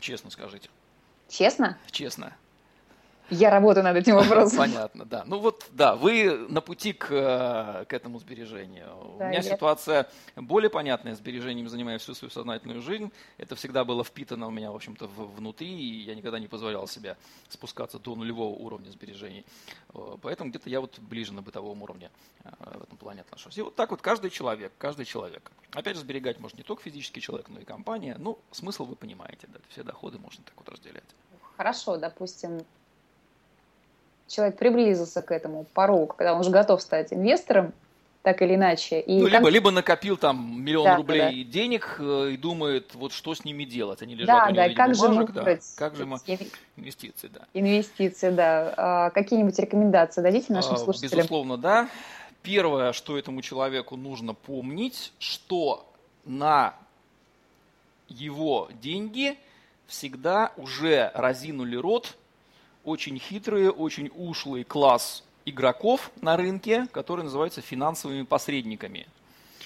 Честно 0.00 0.30
скажите. 0.30 0.68
Честно? 1.28 1.78
Честно. 1.90 2.36
Я 3.30 3.50
работаю 3.50 3.84
над 3.84 3.96
этим 3.96 4.16
вопросом. 4.16 4.58
Понятно, 4.58 5.04
да. 5.04 5.24
Ну 5.26 5.38
вот, 5.38 5.66
да, 5.72 5.96
вы 5.96 6.46
на 6.48 6.60
пути 6.60 6.92
к, 6.92 7.10
э, 7.10 7.84
к 7.86 7.92
этому 7.92 8.18
сбережению. 8.18 8.86
Да, 9.18 9.26
У 9.26 9.28
меня 9.28 9.38
я... 9.38 9.42
ситуация 9.42 10.08
более 10.36 10.68
понятная. 10.68 11.14
Сбережением 11.14 11.68
занимаюсь 11.68 12.02
всю 12.02 12.14
свою 12.14 12.30
сознательную 12.30 12.82
жизнь. 12.82 13.10
Это 13.38 13.56
всегда 13.56 13.84
было 13.84 14.04
впитано 14.04 14.46
у 14.46 14.50
меня, 14.50 14.70
в 14.70 14.76
общем-то, 14.76 15.06
внутри, 15.06 15.68
и 15.68 16.02
я 16.02 16.14
никогда 16.14 16.38
не 16.38 16.48
позволял 16.48 16.86
себе 16.86 17.16
спускаться 17.48 17.98
до 17.98 18.14
нулевого 18.14 18.54
уровня 18.54 18.90
сбережений. 18.90 19.46
Э, 19.94 20.16
поэтому 20.20 20.50
где-то 20.50 20.68
я 20.68 20.80
вот 20.80 20.98
ближе 20.98 21.32
на 21.32 21.40
бытовом 21.40 21.82
уровне 21.82 22.10
э, 22.44 22.50
в 22.78 22.82
этом 22.82 22.98
плане 22.98 23.22
отношусь. 23.22 23.56
И 23.56 23.62
вот 23.62 23.74
так 23.74 23.90
вот 23.90 24.02
каждый 24.02 24.30
человек, 24.30 24.72
каждый 24.76 25.06
человек. 25.06 25.50
Опять 25.72 25.96
же, 25.96 26.02
сберегать 26.02 26.40
может 26.40 26.58
не 26.58 26.62
только 26.62 26.82
физический 26.82 27.22
человек, 27.22 27.48
но 27.48 27.58
и 27.58 27.64
компания. 27.64 28.16
Ну, 28.18 28.38
смысл 28.50 28.84
вы 28.84 28.96
понимаете, 28.96 29.46
да, 29.48 29.60
все 29.70 29.82
доходы 29.82 30.18
можно 30.18 30.44
так 30.44 30.54
вот 30.56 30.68
разделять. 30.68 31.04
Хорошо, 31.56 31.96
допустим, 31.96 32.60
человек 34.28 34.56
приблизился 34.56 35.22
к 35.22 35.30
этому 35.30 35.64
порогу, 35.74 36.06
когда 36.06 36.34
он 36.34 36.40
уже 36.40 36.50
готов 36.50 36.80
стать 36.82 37.12
инвестором, 37.12 37.72
так 38.24 38.40
или 38.40 38.54
иначе. 38.54 39.00
И 39.00 39.20
ну, 39.20 39.26
либо, 39.26 39.48
либо 39.50 39.70
накопил 39.70 40.16
там 40.16 40.62
миллион 40.62 40.84
да, 40.86 40.96
рублей 40.96 41.44
да. 41.44 41.52
денег 41.52 41.96
э, 41.98 42.30
и 42.32 42.36
думает, 42.38 42.94
вот 42.94 43.12
что 43.12 43.34
с 43.34 43.44
ними 43.44 43.64
делать. 43.64 44.00
Они 44.00 44.14
лежат 44.14 44.28
да, 44.28 44.44
у 44.46 44.54
него 44.54 44.68
да, 44.68 44.74
как 44.74 44.96
бумажек, 44.96 45.28
же 45.28 45.34
да. 45.34 45.58
Как 45.76 45.94
же 45.94 46.06
мы... 46.06 46.16
Инвестиции, 46.76 47.28
да. 47.28 47.40
Инвестиции, 47.52 48.30
да. 48.30 48.74
А, 48.78 49.10
какие-нибудь 49.10 49.58
рекомендации 49.58 50.22
дадите 50.22 50.54
нашим 50.54 50.72
а, 50.72 50.76
слушателям? 50.78 51.18
Безусловно, 51.18 51.58
да. 51.58 51.90
Первое, 52.42 52.92
что 52.92 53.18
этому 53.18 53.42
человеку 53.42 53.96
нужно 53.96 54.32
помнить, 54.32 55.12
что 55.18 55.86
на 56.24 56.74
его 58.08 58.70
деньги 58.80 59.36
всегда 59.86 60.52
уже 60.56 61.10
разинули 61.14 61.76
рот 61.76 62.16
очень 62.84 63.18
хитрые, 63.18 63.70
очень 63.70 64.10
ушлый 64.14 64.64
класс 64.64 65.24
игроков 65.44 66.10
на 66.20 66.36
рынке, 66.36 66.86
которые 66.92 67.24
называются 67.24 67.60
финансовыми 67.60 68.22
посредниками. 68.22 69.06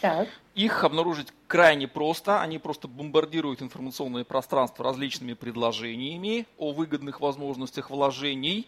Так. 0.01 0.29
Их 0.55 0.85
обнаружить 0.85 1.29
крайне 1.47 1.89
просто. 1.89 2.41
Они 2.41 2.59
просто 2.59 2.89
бомбардируют 2.89 3.63
информационное 3.63 4.25
пространство 4.25 4.85
различными 4.85 5.35
предложениями 5.35 6.47
о 6.57 6.73
выгодных 6.73 7.21
возможностях 7.21 7.91
вложений, 7.91 8.67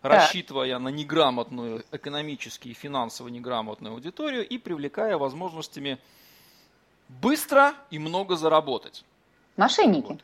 так. 0.00 0.12
рассчитывая 0.12 0.78
на 0.78 0.88
неграмотную, 0.88 1.84
экономически 1.92 2.68
и 2.68 2.72
финансово 2.74 3.28
неграмотную 3.28 3.94
аудиторию 3.94 4.46
и 4.46 4.58
привлекая 4.58 5.16
возможностями 5.18 5.98
быстро 7.08 7.74
и 7.90 7.98
много 7.98 8.36
заработать. 8.36 9.04
Мошенники. 9.56 10.08
Вот. 10.12 10.20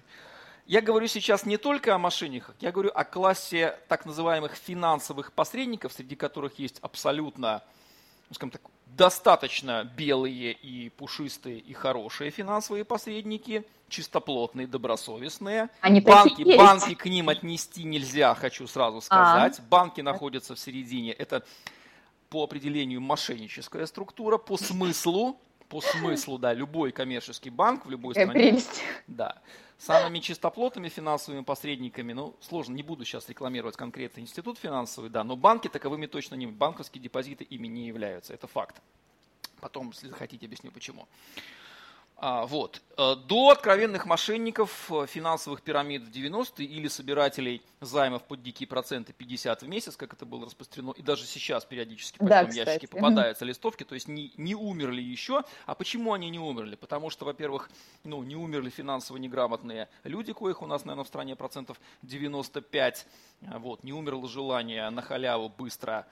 Я 0.69 0.83
говорю 0.83 1.07
сейчас 1.07 1.47
не 1.47 1.57
только 1.57 1.95
о 1.95 1.99
мошенниках, 1.99 2.55
я 2.61 2.73
говорю 2.73 2.91
о 2.95 3.03
классе 3.03 3.79
так 3.89 4.05
называемых 4.05 4.55
финансовых 4.55 5.33
посредников, 5.33 5.95
среди 5.95 6.15
которых 6.15 6.59
есть 6.59 6.79
абсолютно, 6.83 7.63
ну, 8.29 8.35
скажем 8.35 8.51
так, 8.51 8.61
достаточно 8.85 9.85
белые 9.97 10.53
и 10.53 10.91
пушистые 10.91 11.59
и 11.59 11.73
хорошие 11.73 12.31
финансовые 12.31 12.85
посредники, 12.85 13.65
чистоплотные, 13.89 14.67
добросовестные. 14.67 15.71
Они 15.81 16.03
банки, 16.03 16.43
есть. 16.43 16.59
банки 16.59 16.95
к 16.95 17.07
ним 17.07 17.31
отнести 17.31 17.85
нельзя, 17.85 18.35
хочу 18.35 18.67
сразу 18.67 19.01
сказать. 19.01 19.59
А. 19.59 19.63
Банки 19.71 20.03
находятся 20.03 20.55
в 20.55 20.59
середине. 20.59 21.13
Это 21.13 21.47
по 22.29 22.45
определению 22.45 23.01
мошенническая 23.01 23.87
структура, 23.87 24.37
по 24.37 24.59
смыслу, 24.59 25.41
по 25.71 25.81
смыслу, 25.81 26.37
да, 26.37 26.53
любой 26.53 26.93
коммерческий 26.93 27.49
банк 27.49 27.87
в 27.87 27.91
любой 27.91 28.13
стране. 28.13 28.33
Прелесть. 28.33 28.83
Да 29.07 29.41
самыми 29.79 30.19
чистоплотными 30.19 30.89
финансовыми 30.89 31.43
посредниками, 31.43 32.13
ну, 32.13 32.37
сложно, 32.41 32.75
не 32.75 32.83
буду 32.83 33.05
сейчас 33.05 33.29
рекламировать 33.29 33.77
конкретный 33.77 34.23
институт 34.23 34.59
финансовый, 34.59 35.09
да, 35.09 35.25
но 35.25 35.37
банки 35.37 35.69
таковыми 35.69 36.07
точно 36.07 36.35
не, 36.35 36.47
банковские 36.47 37.01
депозиты 37.01 37.45
ими 37.45 37.69
не 37.69 37.87
являются, 37.87 38.35
это 38.35 38.47
факт. 38.47 38.83
Потом, 39.61 39.91
если 39.91 40.09
захотите, 40.09 40.47
объясню 40.47 40.71
почему. 40.71 41.09
А, 42.21 42.47
вот. 42.47 42.83
Э, 42.97 43.15
до 43.15 43.51
откровенных 43.51 44.05
мошенников 44.05 44.91
э, 44.91 45.07
финансовых 45.07 45.63
пирамид 45.63 46.03
в 46.03 46.11
90-е 46.11 46.67
или 46.67 46.89
собирателей 46.89 47.63
займов 47.81 48.25
под 48.25 48.43
дикие 48.43 48.67
проценты 48.67 49.13
50 49.13 49.63
в 49.63 49.69
месяц, 49.69 49.97
как 49.97 50.15
это 50.15 50.27
было 50.27 50.47
распространено, 50.47 50.91
и 50.97 51.03
даже 51.03 51.27
сейчас 51.27 51.65
периодически 51.65 52.19
по 52.19 52.25
да, 52.25 52.43
этому 52.43 52.57
ящике 52.57 52.89
попадаются 52.89 53.45
листовки, 53.45 53.85
то 53.85 53.95
есть 53.95 54.09
не, 54.09 54.33
не 54.37 54.57
умерли 54.57 55.01
еще. 55.01 55.45
А 55.65 55.77
почему 55.77 56.13
они 56.13 56.29
не 56.29 56.41
умерли? 56.41 56.75
Потому 56.75 57.11
что, 57.11 57.25
во-первых, 57.25 57.71
ну, 58.03 58.25
не 58.25 58.35
умерли 58.35 58.71
финансово 58.71 59.19
неграмотные 59.19 59.89
люди, 60.03 60.33
коих 60.33 60.61
у 60.61 60.67
нас, 60.67 60.85
наверное, 60.85 61.05
в 61.05 61.09
стране 61.09 61.37
процентов 61.37 61.81
95. 62.03 63.07
Вот, 63.43 63.85
не 63.85 63.93
умерло 63.93 64.29
желание 64.29 64.91
на 64.91 65.03
халяву 65.03 65.51
быстро 65.51 66.05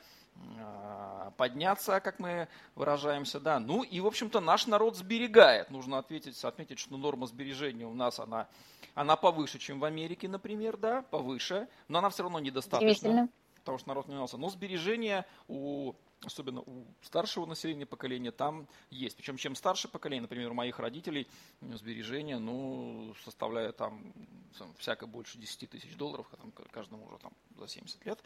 подняться, 1.36 2.00
как 2.00 2.18
мы 2.18 2.48
выражаемся, 2.74 3.40
да. 3.40 3.58
Ну 3.60 3.82
и, 3.82 4.00
в 4.00 4.06
общем-то, 4.06 4.40
наш 4.40 4.66
народ 4.66 4.96
сберегает. 4.96 5.70
Нужно 5.70 5.98
ответить, 5.98 6.42
отметить, 6.44 6.78
что 6.78 6.96
норма 6.96 7.26
сбережения 7.26 7.86
у 7.86 7.94
нас, 7.94 8.18
она, 8.18 8.48
она 8.94 9.16
повыше, 9.16 9.58
чем 9.58 9.80
в 9.80 9.84
Америке, 9.84 10.28
например, 10.28 10.76
да, 10.76 11.02
повыше, 11.02 11.68
но 11.88 11.98
она 11.98 12.10
все 12.10 12.22
равно 12.22 12.38
недостаточна. 12.40 13.28
Потому 13.60 13.78
что 13.78 13.88
народ 13.88 14.06
не 14.06 14.14
менялся. 14.14 14.36
Но 14.36 14.48
сбережения 14.48 15.26
у 15.48 15.94
особенно 16.24 16.60
у 16.60 16.86
старшего 17.02 17.46
населения 17.46 17.86
поколения, 17.86 18.30
там 18.30 18.66
есть. 18.90 19.16
Причем 19.16 19.36
чем 19.36 19.54
старше 19.54 19.88
поколение, 19.88 20.22
например, 20.22 20.50
у 20.50 20.54
моих 20.54 20.78
родителей 20.78 21.28
сбережения, 21.60 22.38
ну, 22.38 23.14
составляют 23.24 23.76
там, 23.76 24.00
там 24.58 24.74
всяко 24.78 25.06
больше 25.06 25.38
10 25.38 25.70
тысяч 25.70 25.94
долларов, 25.96 26.26
там, 26.40 26.52
каждому 26.70 27.06
уже 27.06 27.18
там 27.18 27.32
за 27.58 27.68
70 27.68 28.04
лет. 28.06 28.18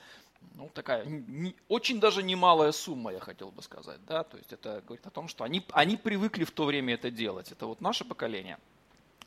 Ну, 0.55 0.71
такая 0.73 1.05
не, 1.05 1.55
очень 1.69 2.01
даже 2.01 2.23
немалая 2.23 2.73
сумма, 2.73 3.13
я 3.13 3.21
хотел 3.21 3.51
бы 3.51 3.63
сказать, 3.63 4.05
да, 4.07 4.25
то 4.25 4.37
есть 4.39 4.53
это 4.53 4.83
говорит 4.87 5.07
о 5.07 5.11
том, 5.11 5.29
что 5.29 5.45
они, 5.45 5.65
они 5.73 5.97
привыкли 5.97 6.45
в 6.45 6.51
то 6.51 6.65
время 6.65 6.95
это 6.95 7.11
делать. 7.11 7.53
Это 7.53 7.67
вот 7.67 7.81
наше 7.81 8.05
поколение. 8.05 8.59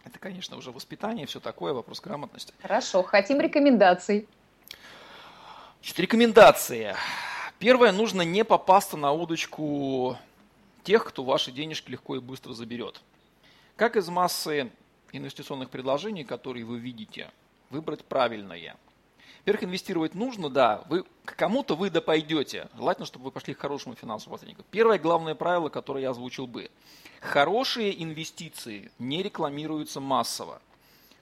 Это, 0.04 0.20
конечно, 0.20 0.58
уже 0.58 0.72
воспитание, 0.72 1.26
все 1.26 1.40
такое, 1.40 1.74
вопрос 1.74 2.02
грамотности. 2.02 2.54
Хорошо, 2.62 3.04
хотим 3.04 3.40
рекомендаций. 3.40 4.28
Значит, 5.80 6.00
рекомендации. 6.00 6.96
Первое, 7.64 7.94
нужно 7.94 8.24
не 8.24 8.44
попасться 8.44 8.98
на 8.98 9.14
удочку 9.14 10.18
тех, 10.84 11.06
кто 11.06 11.24
ваши 11.24 11.50
денежки 11.50 11.92
легко 11.92 12.18
и 12.18 12.20
быстро 12.20 12.52
заберет. 12.52 13.00
Как 13.78 13.96
из 13.96 14.10
массы 14.10 14.70
инвестиционных 15.14 15.70
предложений, 15.70 16.26
которые 16.26 16.66
вы 16.66 16.78
видите, 16.78 17.32
выбрать 17.70 18.04
правильное. 18.04 18.76
Во-первых, 19.40 19.64
инвестировать 19.64 20.14
нужно, 20.14 20.50
да, 20.50 20.84
вы, 20.90 21.06
к 21.24 21.38
кому-то 21.38 21.78
вы 21.78 21.90
да 21.90 22.02
пойдете. 22.02 22.68
Желательно, 22.76 23.06
чтобы 23.06 23.24
вы 23.24 23.32
пошли 23.32 23.54
к 23.54 23.60
хорошему 23.60 23.96
финансовому 23.96 24.36
посреднику. 24.36 24.66
Первое 24.70 25.00
главное 25.00 25.34
правило, 25.34 25.70
которое 25.70 26.02
я 26.02 26.10
озвучил 26.10 26.48
бы. 26.48 26.70
Хорошие 27.22 28.04
инвестиции 28.04 28.92
не 29.00 29.24
рекламируются 29.24 30.02
массово. 30.02 30.62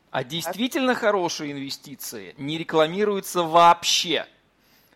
А 0.09 0.23
действительно 0.23 0.95
хорошие 0.95 1.51
инвестиции 1.51 2.33
не 2.39 2.57
рекламируются 2.57 3.43
вообще. 3.43 4.25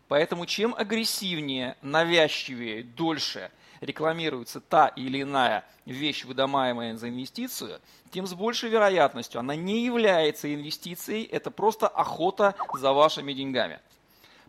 Поэтому 0.07 0.45
чем 0.45 0.75
агрессивнее, 0.75 1.77
навязчивее, 1.81 2.83
дольше 2.83 3.51
рекламируется 3.81 4.61
та 4.61 4.87
или 4.89 5.23
иная 5.23 5.65
вещь, 5.85 6.25
выдаваемая 6.25 6.95
за 6.95 7.09
инвестицию, 7.09 7.79
тем 8.11 8.27
с 8.27 8.33
большей 8.33 8.69
вероятностью 8.69 9.39
она 9.39 9.55
не 9.55 9.83
является 9.83 10.53
инвестицией, 10.53 11.23
это 11.23 11.51
просто 11.51 11.87
охота 11.87 12.55
за 12.73 12.93
вашими 12.93 13.33
деньгами. 13.33 13.79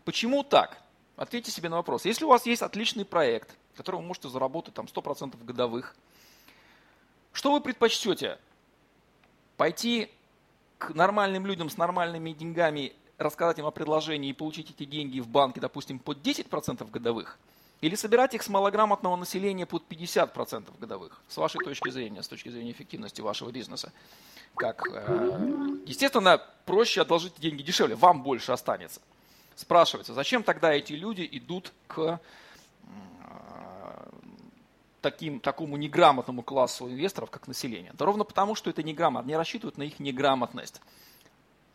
Почему 0.05 0.43
так? 0.43 0.77
Ответьте 1.15 1.51
себе 1.51 1.69
на 1.69 1.77
вопрос. 1.77 2.05
Если 2.05 2.23
у 2.23 2.29
вас 2.29 2.45
есть 2.45 2.61
отличный 2.61 3.03
проект, 3.03 3.55
который 3.75 3.97
вы 3.97 4.03
можете 4.03 4.29
заработать 4.29 4.75
там 4.75 4.85
100% 4.85 5.43
годовых, 5.43 5.95
что 7.33 7.51
вы 7.51 7.61
предпочтете? 7.61 8.37
Пойти 9.57 10.11
к 10.77 10.91
нормальным 10.93 11.45
людям 11.45 11.69
с 11.69 11.77
нормальными 11.77 12.31
деньгами 12.31 12.93
рассказать 13.17 13.59
им 13.59 13.65
о 13.65 13.71
предложении 13.71 14.29
и 14.29 14.33
получить 14.33 14.71
эти 14.71 14.85
деньги 14.85 15.19
в 15.19 15.27
банке, 15.27 15.59
допустим, 15.59 15.99
под 15.99 16.19
10% 16.19 16.89
годовых, 16.89 17.39
или 17.81 17.95
собирать 17.95 18.33
их 18.33 18.43
с 18.43 18.49
малограмотного 18.49 19.15
населения 19.15 19.65
под 19.65 19.83
50% 19.87 20.79
годовых, 20.79 21.21
с 21.27 21.37
вашей 21.37 21.59
точки 21.63 21.89
зрения, 21.89 22.23
с 22.23 22.27
точки 22.27 22.49
зрения 22.49 22.71
эффективности 22.71 23.21
вашего 23.21 23.51
бизнеса. 23.51 23.91
Как, 24.55 24.87
э, 24.87 25.77
естественно, 25.85 26.41
проще 26.65 27.01
одолжить 27.01 27.33
деньги 27.39 27.61
дешевле, 27.61 27.95
вам 27.95 28.23
больше 28.23 28.51
останется. 28.51 29.01
Спрашивается, 29.55 30.13
зачем 30.13 30.43
тогда 30.43 30.73
эти 30.73 30.93
люди 30.93 31.27
идут 31.31 31.73
к 31.87 32.19
таким, 35.01 35.39
такому 35.39 35.77
неграмотному 35.77 36.43
классу 36.43 36.87
инвесторов, 36.87 37.29
как 37.29 37.47
население? 37.47 37.93
Да 37.97 38.05
ровно 38.05 38.23
потому, 38.23 38.55
что 38.55 38.69
это 38.69 38.83
неграмотно, 38.83 39.27
они 39.27 39.35
рассчитывают 39.35 39.77
на 39.77 39.83
их 39.83 39.99
неграмотность. 39.99 40.81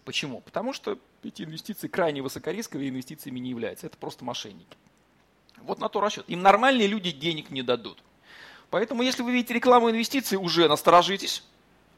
Почему? 0.04 0.40
Потому 0.40 0.72
что 0.72 0.98
эти 1.22 1.42
инвестиции 1.42 1.86
крайне 1.88 2.22
высокорисковые 2.22 2.90
инвестициями 2.90 3.38
не 3.38 3.50
являются. 3.50 3.86
Это 3.86 3.96
просто 3.96 4.24
мошенники. 4.24 4.76
Вот 5.58 5.78
на 5.78 5.88
то 5.88 6.00
расчет. 6.00 6.24
Им 6.28 6.42
нормальные 6.42 6.88
люди 6.88 7.12
денег 7.12 7.50
не 7.50 7.62
дадут. 7.62 8.02
Поэтому, 8.70 9.02
если 9.02 9.22
вы 9.22 9.32
видите 9.32 9.54
рекламу 9.54 9.90
инвестиций, 9.90 10.38
уже 10.38 10.68
насторожитесь. 10.68 11.44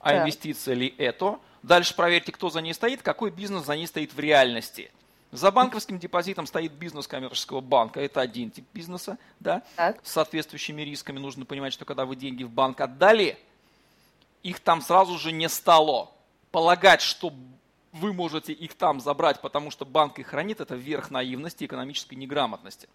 А 0.00 0.10
да. 0.10 0.22
инвестиция 0.22 0.74
ли 0.74 0.94
это? 0.98 1.38
Дальше 1.62 1.96
проверьте, 1.96 2.30
кто 2.30 2.50
за 2.50 2.60
ней 2.60 2.74
стоит, 2.74 3.00
какой 3.00 3.30
бизнес 3.30 3.64
за 3.64 3.76
ней 3.76 3.86
стоит 3.86 4.12
в 4.12 4.18
реальности. 4.18 4.90
За 5.32 5.50
банковским 5.50 5.98
депозитом 5.98 6.46
стоит 6.46 6.72
бизнес 6.72 7.08
коммерческого 7.08 7.60
банка. 7.60 8.00
Это 8.00 8.20
один 8.20 8.50
тип 8.50 8.66
бизнеса, 8.72 9.18
да, 9.40 9.62
так. 9.74 9.98
с 10.04 10.12
соответствующими 10.12 10.82
рисками. 10.82 11.18
Нужно 11.18 11.44
понимать, 11.44 11.72
что 11.72 11.84
когда 11.84 12.04
вы 12.04 12.16
деньги 12.16 12.44
в 12.44 12.50
банк 12.50 12.80
отдали, 12.80 13.38
их 14.42 14.60
там 14.60 14.82
сразу 14.82 15.18
же 15.18 15.32
не 15.32 15.48
стало. 15.48 16.12
Полагать, 16.52 17.00
что 17.00 17.32
вы 17.94 18.12
можете 18.12 18.52
их 18.52 18.74
там 18.74 19.00
забрать, 19.00 19.40
потому 19.40 19.70
что 19.70 19.84
банк 19.84 20.18
их 20.18 20.26
хранит, 20.26 20.60
это 20.60 20.74
верх 20.74 21.10
наивности 21.10 21.64
и 21.64 21.66
экономической 21.66 22.14
неграмотности. 22.14 22.88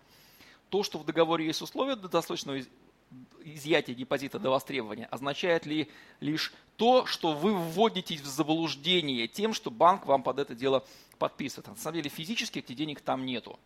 То, 0.69 0.83
что 0.83 0.99
в 0.99 1.05
договоре 1.05 1.45
есть 1.45 1.61
условия 1.61 1.95
до 1.95 2.09
досрочного 2.09 2.59
изъятия 3.43 3.95
депозита 3.95 4.37
до 4.39 4.49
востребования, 4.49 5.07
означает 5.09 5.65
ли 5.65 5.89
лишь 6.19 6.53
то, 6.75 7.05
что 7.05 7.33
вы 7.33 7.53
вводитесь 7.53 8.21
в 8.21 8.27
заблуждение 8.27 9.27
тем, 9.27 9.53
что 9.53 9.71
банк 9.71 10.05
вам 10.05 10.21
под 10.21 10.39
это 10.39 10.53
дело 10.53 10.83
подписывает. 11.17 11.67
На 11.67 11.75
самом 11.75 11.95
деле 11.95 12.09
физически 12.09 12.59
этих 12.59 12.75
денег 12.75 13.01
там 13.01 13.25
нету. 13.25 13.57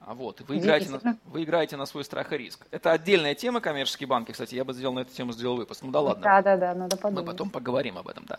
А 0.00 0.14
вот, 0.14 0.40
вы 0.42 0.58
играете, 0.58 0.90
на, 0.90 1.18
вы 1.24 1.44
играете 1.44 1.76
на 1.76 1.86
свой 1.86 2.04
страх 2.04 2.32
и 2.32 2.36
риск. 2.36 2.66
Это 2.70 2.92
отдельная 2.92 3.34
тема, 3.34 3.60
коммерческие 3.60 4.06
банки. 4.06 4.32
Кстати, 4.32 4.54
я 4.54 4.64
бы 4.64 4.74
сделал 4.74 4.94
на 4.94 5.00
эту 5.00 5.14
тему 5.14 5.32
сделал 5.32 5.56
выпуск. 5.56 5.82
Ну 5.82 5.90
да 5.90 6.00
ладно. 6.00 6.22
Да, 6.22 6.42
да, 6.42 6.56
да, 6.56 6.74
надо 6.74 6.96
подумать. 6.96 7.24
Мы 7.24 7.32
потом 7.32 7.50
поговорим 7.50 7.96
об 7.96 8.08
этом, 8.08 8.26
да. 8.26 8.38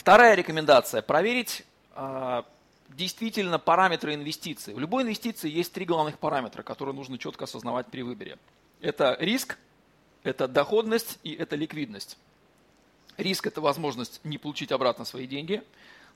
Вторая 0.00 0.34
рекомендация– 0.34 1.02
проверить 1.02 1.62
э, 1.94 2.42
действительно 2.88 3.58
параметры 3.58 4.14
инвестиций. 4.14 4.72
В 4.72 4.78
любой 4.78 5.02
инвестиции 5.02 5.50
есть 5.50 5.74
три 5.74 5.84
главных 5.84 6.18
параметра, 6.18 6.62
которые 6.62 6.94
нужно 6.94 7.18
четко 7.18 7.44
осознавать 7.44 7.88
при 7.88 8.00
выборе. 8.00 8.38
Это 8.80 9.18
риск, 9.20 9.58
это 10.22 10.48
доходность 10.48 11.18
и 11.22 11.34
это 11.34 11.54
ликвидность. 11.54 12.16
Риск– 13.18 13.46
это 13.48 13.60
возможность 13.60 14.22
не 14.24 14.38
получить 14.38 14.72
обратно 14.72 15.04
свои 15.04 15.26
деньги. 15.26 15.62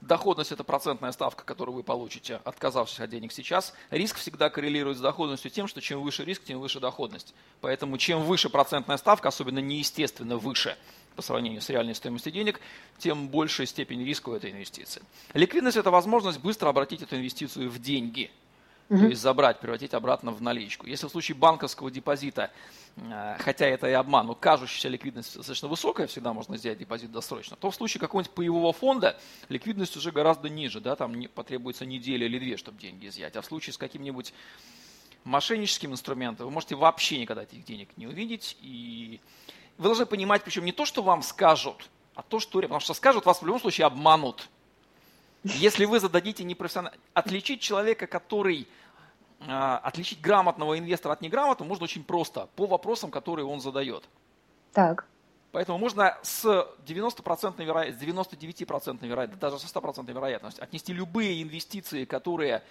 Доходность– 0.00 0.50
это 0.52 0.64
процентная 0.64 1.12
ставка, 1.12 1.44
которую 1.44 1.74
вы 1.74 1.82
получите, 1.82 2.40
отказавшись 2.44 3.00
от 3.00 3.10
денег 3.10 3.32
сейчас. 3.32 3.74
Риск 3.90 4.16
всегда 4.16 4.48
коррелирует 4.48 4.96
с 4.96 5.00
доходностью 5.02 5.50
тем, 5.50 5.68
что 5.68 5.82
чем 5.82 6.00
выше 6.00 6.24
риск, 6.24 6.42
тем 6.44 6.58
выше 6.58 6.80
доходность. 6.80 7.34
Поэтому 7.60 7.98
чем 7.98 8.22
выше 8.22 8.48
процентная 8.48 8.96
ставка, 8.96 9.28
особенно 9.28 9.58
неестественно 9.58 10.38
выше– 10.38 10.78
по 11.14 11.22
сравнению 11.22 11.60
с 11.60 11.68
реальной 11.68 11.94
стоимостью 11.94 12.32
денег, 12.32 12.60
тем 12.98 13.28
большая 13.28 13.66
степень 13.66 14.04
риска 14.04 14.30
у 14.30 14.34
этой 14.34 14.50
инвестиции. 14.50 15.02
Ликвидность– 15.32 15.76
это 15.78 15.90
возможность 15.90 16.40
быстро 16.40 16.68
обратить 16.68 17.02
эту 17.02 17.16
инвестицию 17.16 17.70
в 17.70 17.78
деньги, 17.80 18.30
угу. 18.88 19.00
то 19.00 19.06
есть 19.06 19.20
забрать, 19.20 19.60
превратить 19.60 19.94
обратно 19.94 20.32
в 20.32 20.42
наличку. 20.42 20.86
Если 20.86 21.06
в 21.06 21.10
случае 21.10 21.36
банковского 21.36 21.90
депозита, 21.90 22.50
э, 22.96 23.36
хотя 23.38 23.66
это 23.66 23.88
и 23.88 23.92
обман, 23.92 24.26
но 24.26 24.34
кажущаяся 24.34 24.88
ликвидность 24.88 25.36
достаточно 25.36 25.68
высокая, 25.68 26.06
всегда 26.06 26.32
можно 26.32 26.56
сделать 26.56 26.78
депозит 26.78 27.12
досрочно, 27.12 27.56
то 27.56 27.70
в 27.70 27.74
случае 27.74 28.00
какого-нибудь 28.00 28.34
паевого 28.34 28.72
фонда 28.72 29.18
ликвидность 29.48 29.96
уже 29.96 30.10
гораздо 30.10 30.48
ниже, 30.48 30.80
да, 30.80 30.96
там 30.96 31.14
потребуется 31.34 31.86
неделя 31.86 32.26
или 32.26 32.38
две, 32.38 32.56
чтобы 32.56 32.78
деньги 32.78 33.08
изъять. 33.08 33.36
А 33.36 33.42
в 33.42 33.46
случае 33.46 33.74
с 33.74 33.78
каким-нибудь 33.78 34.32
мошенническим 35.24 35.92
инструментом 35.92 36.46
вы 36.46 36.52
можете 36.52 36.74
вообще 36.74 37.18
никогда 37.18 37.42
этих 37.42 37.64
денег 37.64 37.88
не 37.96 38.06
увидеть, 38.06 38.56
и 38.60 39.20
вы 39.78 39.84
должны 39.84 40.06
понимать, 40.06 40.42
причем 40.44 40.64
не 40.64 40.72
то, 40.72 40.84
что 40.84 41.02
вам 41.02 41.22
скажут, 41.22 41.88
а 42.14 42.22
то, 42.22 42.38
что... 42.38 42.60
Потому 42.60 42.80
что 42.80 42.94
скажут, 42.94 43.26
вас 43.26 43.42
в 43.42 43.46
любом 43.46 43.60
случае 43.60 43.86
обманут. 43.86 44.48
Если 45.42 45.84
вы 45.84 46.00
зададите 46.00 46.44
непрофессионально... 46.44 46.96
Отличить 47.12 47.60
человека, 47.60 48.06
который... 48.06 48.68
А, 49.46 49.78
отличить 49.78 50.20
грамотного 50.20 50.78
инвестора 50.78 51.12
от 51.12 51.20
неграмотного 51.20 51.68
можно 51.68 51.84
очень 51.84 52.04
просто, 52.04 52.48
по 52.56 52.66
вопросам, 52.66 53.10
которые 53.10 53.44
он 53.44 53.60
задает. 53.60 54.04
Так. 54.72 55.06
Поэтому 55.52 55.78
можно 55.78 56.18
с 56.22 56.44
90% 56.86 57.62
вероятностью, 57.62 58.12
с 58.12 58.28
99% 58.28 59.06
вероятностью, 59.06 59.40
даже 59.40 59.58
со 59.58 59.78
100% 59.78 60.12
вероятностью 60.12 60.64
отнести 60.64 60.92
любые 60.92 61.42
инвестиции, 61.42 62.04
которые, 62.04 62.62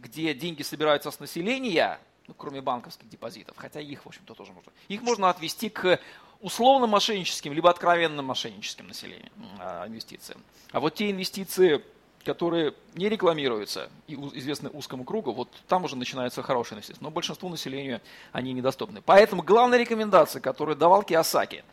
где 0.00 0.34
деньги 0.34 0.62
собираются 0.62 1.10
с 1.10 1.20
населения, 1.20 2.00
ну, 2.26 2.34
кроме 2.34 2.60
банковских 2.60 3.08
депозитов, 3.08 3.56
хотя 3.56 3.80
их, 3.80 4.04
в 4.04 4.08
общем-то, 4.08 4.34
тоже 4.34 4.52
можно. 4.52 4.70
Их 4.88 5.00
можно 5.02 5.30
отвести 5.30 5.70
к 5.70 5.98
условно 6.40 6.86
мошенническим, 6.86 7.52
либо 7.52 7.70
откровенно 7.70 8.22
мошенническим 8.22 8.88
населением, 8.88 9.32
а, 9.58 9.86
инвестициям. 9.86 10.42
А 10.72 10.80
вот 10.80 10.94
те 10.94 11.10
инвестиции, 11.10 11.82
которые 12.24 12.74
не 12.94 13.08
рекламируются 13.08 13.90
и 14.06 14.14
известны 14.14 14.70
узкому 14.70 15.04
кругу, 15.04 15.32
вот 15.32 15.48
там 15.66 15.84
уже 15.84 15.96
начинаются 15.96 16.42
хорошие 16.42 16.76
инвестиции. 16.76 17.02
Но 17.02 17.10
большинству 17.10 17.48
населения 17.48 18.00
они 18.32 18.52
недоступны. 18.52 19.02
Поэтому 19.02 19.42
главная 19.42 19.78
рекомендация, 19.78 20.40
которую 20.40 20.76
давал 20.76 21.02
Киосаки, 21.02 21.64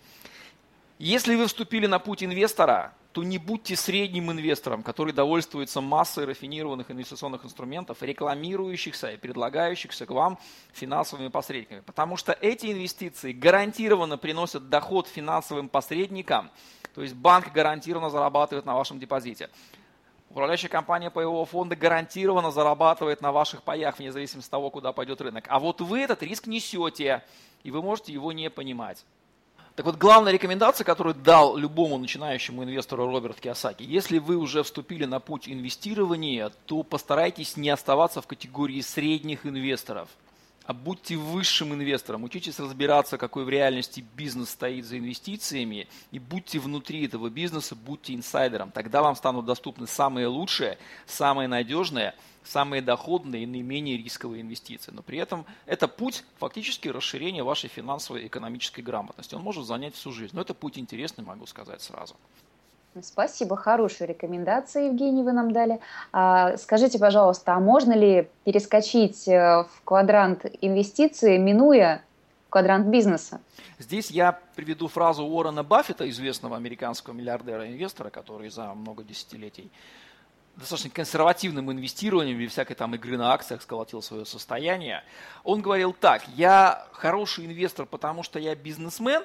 если 0.98 1.36
вы 1.36 1.48
вступили 1.48 1.88
на 1.88 2.00
путь 2.00 2.24
инвестора, 2.24 2.94
то 3.16 3.24
не 3.24 3.38
будьте 3.38 3.78
средним 3.78 4.30
инвестором, 4.30 4.84
который 4.84 5.14
довольствуется 5.14 5.80
массой 5.80 6.26
рафинированных 6.26 6.92
инвестиционных 6.92 7.46
инструментов, 7.46 8.04
рекламирующихся 8.04 9.12
и 9.12 9.16
предлагающихся 9.16 10.06
к 10.06 10.10
вам 10.10 10.38
финансовыми 10.74 11.30
посредниками. 11.30 11.80
Потому 11.80 12.18
что 12.18 12.34
эти 12.34 12.74
инвестиции 12.74 13.32
гарантированно 13.32 14.18
приносят 14.18 14.68
доход 14.68 15.08
финансовым 15.08 15.70
посредникам, 15.70 16.52
то 16.94 17.04
есть 17.04 17.16
банк 17.16 17.54
гарантированно 17.54 18.10
зарабатывает 18.10 18.66
на 18.66 18.76
вашем 18.76 19.00
депозите. 19.00 19.50
Управляющая 20.30 20.68
компания 20.68 21.10
паевого 21.10 21.46
фонда 21.46 21.78
гарантированно 21.78 22.52
зарабатывает 22.52 23.22
на 23.22 23.32
ваших 23.32 23.64
паях, 23.64 23.98
вне 23.98 24.12
зависимости 24.12 24.50
от 24.50 24.52
того, 24.52 24.70
куда 24.72 24.92
пойдет 24.92 25.22
рынок. 25.22 25.46
А 25.48 25.60
вот 25.60 25.80
вы 25.80 26.02
этот 26.02 26.22
риск 26.22 26.48
несете, 26.48 27.24
и 27.64 27.72
вы 27.72 27.82
можете 27.82 28.12
его 28.12 28.34
не 28.34 28.50
понимать. 28.50 29.06
Так 29.76 29.86
вот, 29.86 29.98
главная 29.98 30.32
рекомендация, 30.32 30.86
которую 30.86 31.16
дал 31.16 31.58
любому 31.58 31.98
начинающему 31.98 32.64
инвестору 32.64 33.08
Роберт 33.08 33.42
Киосаки, 33.42 33.84
если 33.84 34.20
вы 34.20 34.38
уже 34.38 34.64
вступили 34.64 35.04
на 35.04 35.20
путь 35.20 35.50
инвестирования, 35.50 36.50
то 36.66 36.82
постарайтесь 36.84 37.58
не 37.58 37.70
оставаться 37.70 38.22
в 38.22 38.28
категории 38.28 38.80
средних 38.80 39.46
инвесторов, 39.46 40.08
а 40.66 40.74
будьте 40.74 41.16
высшим 41.16 41.74
инвестором, 41.74 42.24
учитесь 42.24 42.60
разбираться, 42.60 43.18
какой 43.18 43.46
в 43.46 43.50
реальности 43.50 44.04
бизнес 44.16 44.50
стоит 44.50 44.86
за 44.86 44.98
инвестициями, 44.98 45.88
и 46.12 46.20
будьте 46.20 46.60
внутри 46.60 47.06
этого 47.06 47.30
бизнеса, 47.30 47.76
будьте 47.76 48.14
инсайдером. 48.14 48.72
Тогда 48.72 49.02
вам 49.02 49.16
станут 49.16 49.46
доступны 49.46 49.88
самые 49.88 50.28
лучшие, 50.28 50.78
самые 51.06 51.48
надежные– 51.48 52.14
самые 52.46 52.82
доходные 52.82 53.44
и 53.44 53.46
наименее 53.46 53.98
рисковые 53.98 54.42
инвестиции. 54.42 54.92
Но 54.92 55.02
при 55.02 55.18
этом 55.18 55.46
это 55.66 55.88
путь 55.88 56.24
фактически 56.38 56.88
расширения 56.88 57.44
вашей 57.44 57.70
финансовой 57.70 58.24
и 58.24 58.28
экономической 58.28 58.82
грамотности. 58.82 59.36
Он 59.36 59.42
может 59.42 59.66
занять 59.66 59.96
всю 59.96 60.12
жизнь. 60.12 60.36
Но 60.36 60.42
это 60.42 60.54
путь 60.54 60.78
интересный, 60.78 61.24
могу 61.24 61.46
сказать 61.46 61.82
сразу. 61.82 62.16
Спасибо, 63.02 63.58
хорошие 63.58 64.08
рекомендации, 64.08 64.86
Евгений, 64.88 65.22
вы 65.22 65.34
нам 65.34 65.52
дали. 65.52 65.80
А, 66.14 66.56
скажите, 66.58 66.98
пожалуйста, 66.98 67.54
а 67.54 67.60
можно 67.60 67.94
ли 67.94 68.30
перескочить 68.46 69.28
э, 69.28 69.64
в 69.64 69.82
квадрант 69.84 70.46
инвестиций, 70.62 71.38
минуя 71.38 72.04
квадрант 72.50 72.88
бизнеса? 72.88 73.42
Здесь 73.80 74.12
я 74.12 74.40
приведу 74.56 74.88
фразу 74.88 75.26
Уоррена 75.26 75.64
Баффета, 75.64 76.10
известного 76.10 76.56
американского 76.56 77.14
миллиардера-инвестора, 77.14 78.10
который 78.10 78.50
за 78.50 78.74
много 78.74 79.04
десятилетий 79.04 79.70
достаточно 80.56 80.90
консервативным 80.90 81.72
инвестированием 81.72 82.40
и 82.40 82.48
всякой 82.48 82.76
там 82.76 82.96
игры 82.96 83.18
на 83.18 83.34
акциях 83.34 83.62
сколотил 83.62 84.02
свое 84.02 84.26
состояние. 84.26 85.04
Он 85.44 85.62
говорил 85.62 85.94
так, 85.94 86.28
я 86.30 86.88
хороший 86.94 87.46
инвестор, 87.46 87.86
потому 87.86 88.24
что 88.24 88.40
я 88.40 88.56
бизнесмен, 88.56 89.24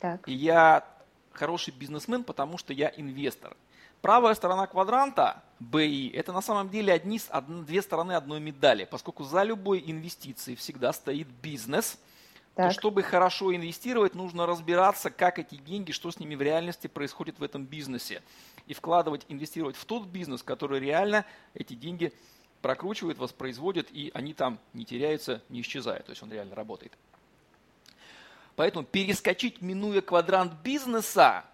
так. 0.00 0.26
и 0.26 0.32
я 0.32 0.84
хороший 1.32 1.72
бизнесмен, 1.72 2.24
потому 2.24 2.58
что 2.58 2.72
я 2.72 2.92
инвестор. 2.96 3.56
Правая 4.00 4.34
сторона 4.34 4.66
квадранта 4.66 5.42
BI– 5.60 6.12
это 6.14 6.32
на 6.32 6.42
самом 6.42 6.68
деле 6.70 6.92
одни, 6.92 7.20
две 7.66 7.82
стороны 7.82 8.12
одной 8.12 8.40
медали, 8.40 8.84
поскольку 8.84 9.22
за 9.22 9.42
любой 9.42 9.82
инвестицией 9.86 10.56
всегда 10.56 10.92
стоит 10.92 11.28
бизнес– 11.28 11.98
так. 12.54 12.68
то 12.68 12.78
чтобы 12.78 13.02
хорошо 13.02 13.54
инвестировать, 13.54 14.14
нужно 14.14 14.46
разбираться, 14.46 15.10
как 15.10 15.38
эти 15.38 15.54
деньги, 15.54 15.92
что 15.92 16.10
с 16.10 16.18
ними 16.18 16.34
в 16.34 16.42
реальности 16.42 16.86
происходит 16.86 17.38
в 17.38 17.42
этом 17.42 17.64
бизнесе 17.64 18.22
и 18.66 18.74
вкладывать, 18.74 19.24
инвестировать 19.28 19.76
в 19.76 19.84
тот 19.86 20.06
бизнес, 20.06 20.42
который 20.42 20.78
реально 20.78 21.24
эти 21.54 21.74
деньги 21.74 22.12
прокручивает, 22.60 23.18
воспроизводит, 23.18 23.88
и 23.90 24.10
они 24.14 24.34
там 24.34 24.58
не 24.74 24.84
теряются, 24.84 25.42
не 25.48 25.62
исчезают. 25.62 26.06
То 26.06 26.10
есть 26.10 26.22
он 26.22 26.30
реально 26.30 26.54
работает. 26.54 26.92
Поэтому 28.56 28.84
перескочить, 28.84 29.62
минуя 29.62 30.00
квадрант 30.00 30.52
бизнеса, 30.62 31.44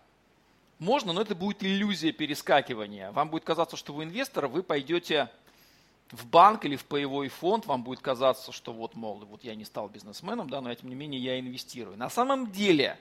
можно, 0.78 1.12
но 1.12 1.22
это 1.22 1.34
будет 1.34 1.62
иллюзия 1.62 2.12
перескакивания. 2.12 3.10
Вам 3.12 3.30
будет 3.30 3.44
казаться, 3.44 3.76
что 3.76 3.92
вы 3.92 4.04
инвестор, 4.04 4.46
вы 4.46 4.62
пойдете 4.62 5.28
в 6.10 6.26
банк 6.26 6.64
или 6.64 6.76
в 6.76 6.84
паевой 6.84 7.28
фонд, 7.28 7.66
вам 7.66 7.82
будет 7.82 8.00
казаться, 8.00 8.52
что 8.52 8.72
вот, 8.72 8.94
мол, 8.94 9.18
вот 9.28 9.44
я 9.44 9.54
не 9.54 9.64
стал 9.64 9.88
бизнесменом, 9.88 10.48
да, 10.48 10.60
но 10.60 10.74
тем 10.74 10.88
не 10.88 10.94
менее 10.94 11.20
я 11.20 11.38
инвестирую. 11.38 11.96
На 11.96 12.08
самом 12.08 12.50
деле, 12.50 12.98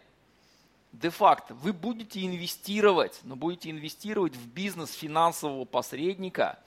де-факто, 0.91 1.53
вы 1.53 1.71
будете 1.71 2.25
инвестировать, 2.25 3.19
но 3.23 3.36
будете 3.36 3.69
инвестировать 3.69 4.36
в 4.36 4.47
бизнес 4.47 4.91
финансового 4.93 5.65
посредника 5.65 6.60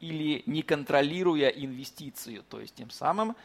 или 0.00 0.42
не 0.46 0.62
контролируя 0.62 1.48
инвестицию. 1.48 2.42
То 2.48 2.60
есть 2.60 2.74
тем 2.74 2.90
самым 2.90 3.36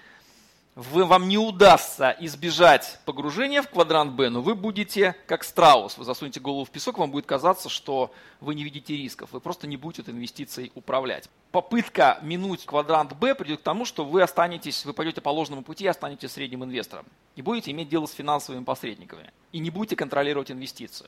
вы, 0.75 1.03
вам 1.03 1.27
не 1.27 1.37
удастся 1.37 2.15
избежать 2.19 2.99
погружения 3.05 3.61
в 3.61 3.69
квадрант 3.69 4.13
Б, 4.13 4.29
но 4.29 4.41
вы 4.41 4.55
будете 4.55 5.15
как 5.27 5.43
страус. 5.43 5.97
Вы 5.97 6.05
засунете 6.05 6.39
голову 6.39 6.63
в 6.63 6.69
песок, 6.69 6.97
вам 6.97 7.11
будет 7.11 7.25
казаться, 7.25 7.67
что 7.67 8.13
вы 8.39 8.55
не 8.55 8.63
видите 8.63 8.95
рисков. 8.95 9.33
Вы 9.33 9.41
просто 9.41 9.67
не 9.67 9.75
будете 9.75 10.03
этой 10.03 10.13
инвестицией 10.13 10.71
управлять. 10.73 11.29
Попытка 11.51 12.19
минуть 12.21 12.65
квадрант 12.65 13.13
Б 13.17 13.35
придет 13.35 13.59
к 13.59 13.63
тому, 13.63 13.83
что 13.83 14.05
вы 14.05 14.21
останетесь, 14.21 14.85
вы 14.85 14.93
пойдете 14.93 15.19
по 15.19 15.29
ложному 15.29 15.61
пути 15.61 15.83
и 15.83 15.87
останетесь 15.87 16.31
средним 16.31 16.63
инвестором. 16.63 17.05
И 17.35 17.41
будете 17.41 17.71
иметь 17.71 17.89
дело 17.89 18.05
с 18.05 18.13
финансовыми 18.13 18.63
посредниками. 18.63 19.29
И 19.51 19.59
не 19.59 19.71
будете 19.71 19.97
контролировать 19.97 20.51
инвестиции. 20.51 21.07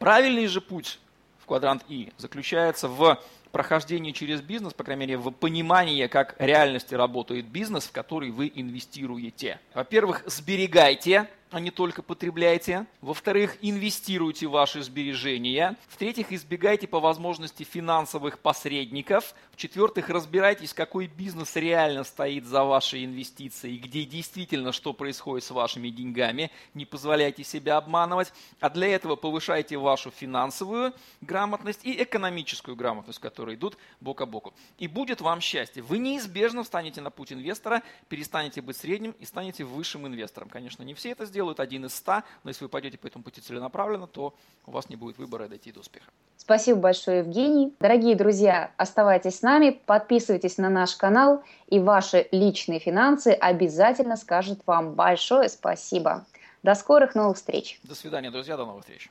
Правильный 0.00 0.48
же 0.48 0.60
путь 0.60 0.98
в 1.38 1.46
квадрант 1.46 1.84
И 1.88 2.12
заключается 2.18 2.88
в 2.88 3.18
прохождение 3.54 4.12
через 4.12 4.42
бизнес, 4.42 4.74
по 4.74 4.82
крайней 4.82 5.06
мере, 5.06 5.16
в 5.16 5.30
понимании, 5.30 6.08
как 6.08 6.34
реальности 6.40 6.96
работает 6.96 7.46
бизнес, 7.46 7.84
в 7.84 7.92
который 7.92 8.32
вы 8.32 8.50
инвестируете. 8.52 9.60
Во-первых, 9.74 10.24
сберегайте 10.26 11.28
а 11.54 11.60
не 11.60 11.70
только 11.70 12.02
потребляйте. 12.02 12.84
Во-вторых, 13.00 13.58
инвестируйте 13.62 14.48
ваши 14.48 14.82
сбережения. 14.82 15.76
В-третьих, 15.86 16.32
избегайте 16.32 16.88
по 16.88 16.98
возможности 16.98 17.62
финансовых 17.62 18.40
посредников. 18.40 19.36
В-четвертых, 19.52 20.08
разбирайтесь, 20.08 20.74
какой 20.74 21.06
бизнес 21.06 21.54
реально 21.54 22.02
стоит 22.02 22.44
за 22.44 22.64
вашей 22.64 23.04
инвестицией, 23.04 23.78
где 23.78 24.04
действительно 24.04 24.72
что 24.72 24.92
происходит 24.92 25.44
с 25.44 25.52
вашими 25.52 25.90
деньгами. 25.90 26.50
Не 26.74 26.86
позволяйте 26.86 27.44
себя 27.44 27.76
обманывать. 27.76 28.32
А 28.58 28.68
для 28.68 28.88
этого 28.88 29.14
повышайте 29.14 29.76
вашу 29.76 30.10
финансовую 30.10 30.92
грамотность 31.20 31.84
и 31.84 32.02
экономическую 32.02 32.74
грамотность, 32.74 33.20
которые 33.20 33.54
идут 33.54 33.78
бок 34.00 34.22
о 34.22 34.26
боку. 34.26 34.54
И 34.78 34.88
будет 34.88 35.20
вам 35.20 35.40
счастье. 35.40 35.84
Вы 35.84 35.98
неизбежно 35.98 36.64
встанете 36.64 37.00
на 37.00 37.10
путь 37.10 37.32
инвестора, 37.32 37.84
перестанете 38.08 38.60
быть 38.60 38.76
средним 38.76 39.12
и 39.20 39.24
станете 39.24 39.62
высшим 39.62 40.04
инвестором. 40.08 40.48
Конечно, 40.48 40.82
не 40.82 40.94
все 40.94 41.10
это 41.10 41.26
сделают 41.26 41.43
делают, 41.44 41.60
один 41.60 41.84
из 41.84 41.94
ста, 41.94 42.24
но 42.42 42.50
если 42.50 42.64
вы 42.64 42.68
пойдете 42.68 42.98
по 42.98 43.06
этому 43.06 43.22
пути 43.22 43.40
целенаправленно, 43.40 44.06
то 44.06 44.34
у 44.66 44.70
вас 44.70 44.88
не 44.88 44.96
будет 44.96 45.18
выбора 45.18 45.46
дойти 45.48 45.72
до 45.72 45.80
успеха. 45.80 46.10
Спасибо 46.36 46.80
большое, 46.80 47.18
Евгений. 47.18 47.74
Дорогие 47.80 48.16
друзья, 48.16 48.70
оставайтесь 48.76 49.38
с 49.38 49.42
нами, 49.42 49.80
подписывайтесь 49.86 50.58
на 50.58 50.70
наш 50.70 50.96
канал, 50.96 51.42
и 51.68 51.78
ваши 51.78 52.28
личные 52.32 52.80
финансы 52.80 53.28
обязательно 53.28 54.16
скажут 54.16 54.60
вам 54.66 54.94
большое 54.94 55.48
спасибо. 55.48 56.24
До 56.62 56.74
скорых 56.74 57.14
новых 57.14 57.36
встреч. 57.36 57.78
До 57.82 57.94
свидания, 57.94 58.30
друзья, 58.30 58.56
до 58.56 58.64
новых 58.64 58.84
встреч. 58.84 59.10